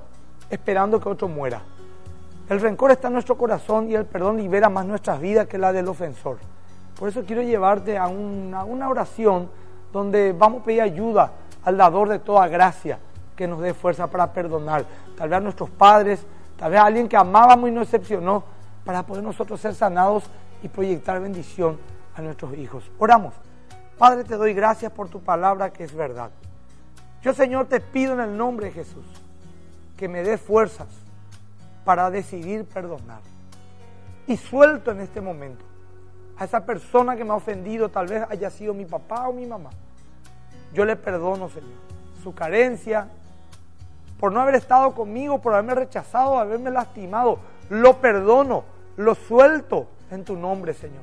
[0.50, 1.62] esperando que otro muera.
[2.48, 5.72] El rencor está en nuestro corazón y el perdón libera más nuestras vidas que la
[5.72, 6.38] del ofensor.
[6.98, 9.50] Por eso quiero llevarte a una, oración
[9.92, 11.32] donde vamos a pedir ayuda
[11.64, 12.98] al dador de toda gracia
[13.34, 14.84] que nos dé fuerza para perdonar.
[15.16, 16.24] Tal vez a nuestros padres,
[16.56, 18.44] tal vez a alguien que amábamos y nos decepcionó,
[18.84, 20.24] para poder nosotros ser sanados
[20.62, 21.78] y proyectar bendición
[22.14, 22.90] a nuestros hijos.
[22.98, 23.34] Oramos.
[23.98, 26.30] Padre, te doy gracias por tu palabra que es verdad.
[27.20, 29.04] Yo, Señor, te pido en el nombre de Jesús
[29.96, 30.88] que me dé fuerzas
[31.84, 33.20] para decidir perdonar.
[34.26, 35.64] Y suelto en este momento
[36.38, 39.46] a esa persona que me ha ofendido, tal vez haya sido mi papá o mi
[39.46, 39.70] mamá.
[40.72, 41.70] Yo le perdono, Señor,
[42.22, 43.08] su carencia,
[44.20, 47.38] por no haber estado conmigo, por haberme rechazado, haberme lastimado.
[47.70, 48.64] Lo perdono,
[48.96, 51.02] lo suelto en tu nombre, Señor.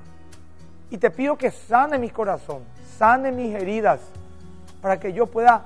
[0.89, 2.63] Y te pido que sane mi corazón,
[2.97, 3.99] sane mis heridas,
[4.81, 5.65] para que yo pueda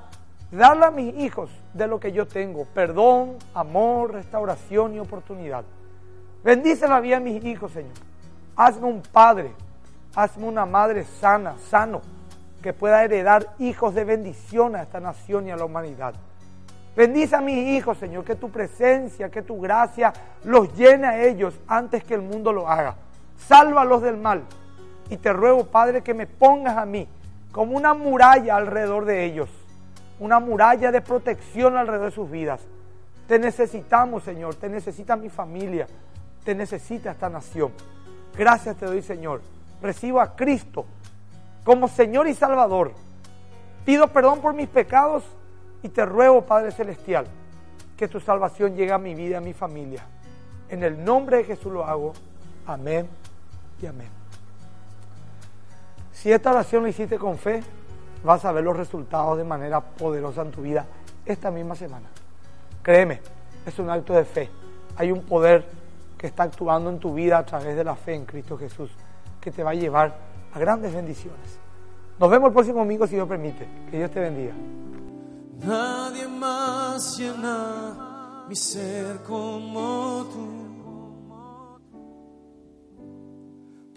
[0.50, 5.64] darle a mis hijos de lo que yo tengo, perdón, amor, restauración y oportunidad.
[6.42, 8.07] Bendice la vida de mis hijos, Señor.
[8.60, 9.52] Hazme un padre,
[10.16, 12.02] hazme una madre sana, sano,
[12.60, 16.12] que pueda heredar hijos de bendición a esta nación y a la humanidad.
[16.96, 21.54] Bendice a mis hijos, Señor, que tu presencia, que tu gracia los llene a ellos
[21.68, 22.96] antes que el mundo lo haga.
[23.36, 24.42] Sálvalos del mal.
[25.08, 27.06] Y te ruego, Padre, que me pongas a mí
[27.52, 29.48] como una muralla alrededor de ellos,
[30.18, 32.60] una muralla de protección alrededor de sus vidas,
[33.28, 34.56] Te necesitamos, Señor.
[34.56, 35.86] Te necesita mi familia.
[36.42, 37.70] Te necesita esta nación.
[38.38, 39.42] Gracias te doy, Señor.
[39.82, 40.86] Recibo a Cristo
[41.64, 42.92] como Señor y Salvador.
[43.84, 45.24] Pido perdón por mis pecados
[45.82, 47.26] y te ruego, Padre Celestial,
[47.96, 50.04] que tu salvación llegue a mi vida y a mi familia.
[50.68, 52.12] En el nombre de Jesús lo hago.
[52.64, 53.08] Amén
[53.82, 54.08] y amén.
[56.12, 57.62] Si esta oración la hiciste con fe,
[58.22, 60.86] vas a ver los resultados de manera poderosa en tu vida
[61.26, 62.06] esta misma semana.
[62.82, 63.20] Créeme,
[63.66, 64.48] es un acto de fe.
[64.96, 65.77] Hay un poder
[66.18, 68.90] que está actuando en tu vida a través de la fe en Cristo Jesús,
[69.40, 70.14] que te va a llevar
[70.52, 71.60] a grandes bendiciones.
[72.18, 73.66] Nos vemos el próximo domingo si Dios permite.
[73.90, 74.52] Que Dios te bendiga.
[75.64, 80.68] Nadie más llena mi ser como tú.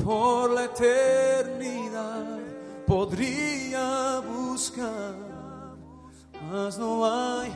[0.04, 2.40] Por la eternidad
[2.86, 5.16] podría buscar,
[6.52, 7.52] mas no hay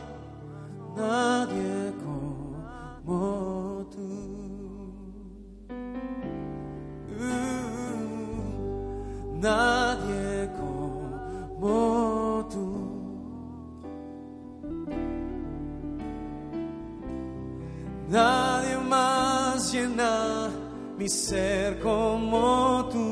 [0.96, 4.35] nadie como tú.
[9.46, 12.70] Nadie como tú.
[18.10, 20.50] Nadie más llena
[20.98, 23.06] mi ser como tú.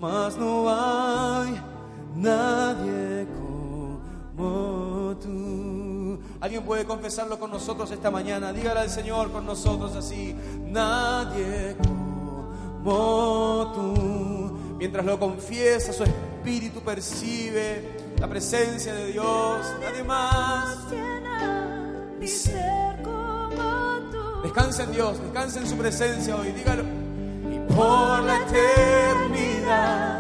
[0.01, 1.51] mas no hay
[2.17, 2.90] nadie
[6.51, 8.53] Alguien puede confesarlo con nosotros esta mañana.
[8.53, 10.35] Dígale al Señor con nosotros así.
[10.65, 14.77] Nadie como tú.
[14.77, 19.65] Mientras lo confiesa, su espíritu percibe la presencia de Dios.
[19.81, 20.77] Nadie más.
[24.43, 26.51] Descansa en Dios, descansa en su presencia hoy.
[26.51, 26.83] Dígalo.
[27.49, 30.20] Y por la eternidad.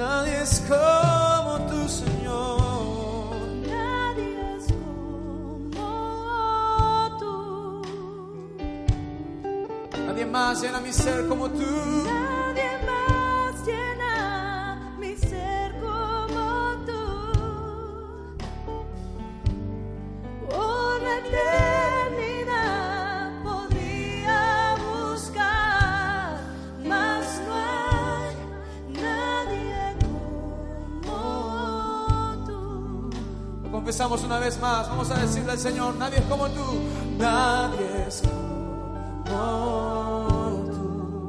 [0.00, 3.36] Nadie es como tu Señor.
[3.68, 4.66] Nadie es
[5.74, 5.82] como
[7.18, 7.82] tú.
[10.06, 11.66] Nadie más llena mi ser como tú.
[12.06, 12.99] Nadie más
[34.00, 34.88] Confesamos una vez más.
[34.88, 36.64] Vamos a decirle al Señor, nadie es como tú.
[37.18, 38.22] Nadie es
[39.28, 41.26] como tú.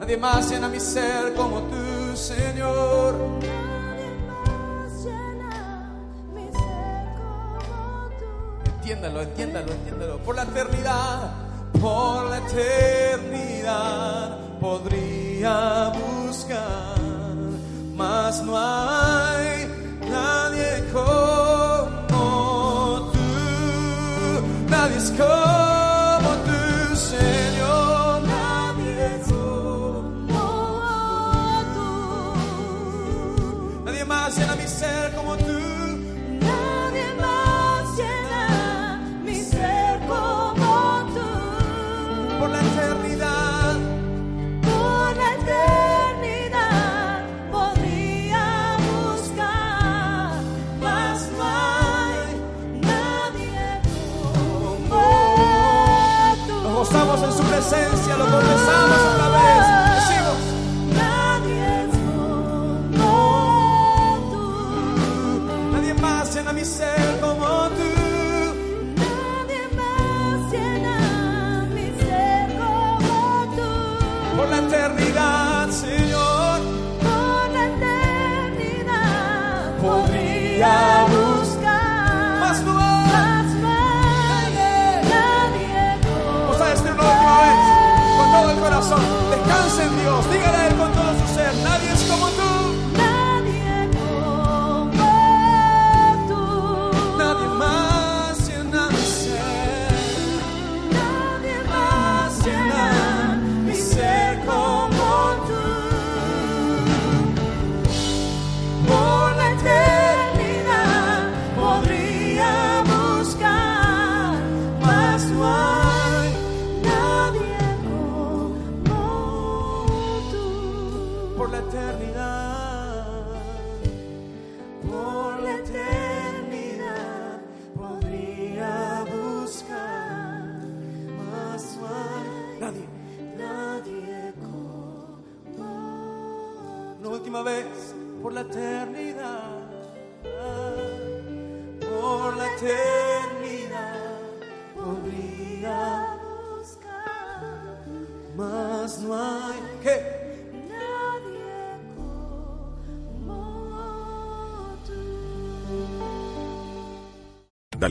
[0.00, 3.14] Nadie más llena mi ser como tú, Señor.
[3.40, 5.92] Nadie más llena
[6.34, 7.06] mi ser
[7.60, 8.24] como tú.
[8.74, 10.18] Entiéndalo, entiéndalo, entiéndalo.
[10.24, 11.34] Por la eternidad,
[11.80, 13.78] por la eternidad
[14.58, 15.92] podría
[16.26, 16.96] buscar,
[17.94, 19.31] mas no hay
[24.92, 25.51] Nadie es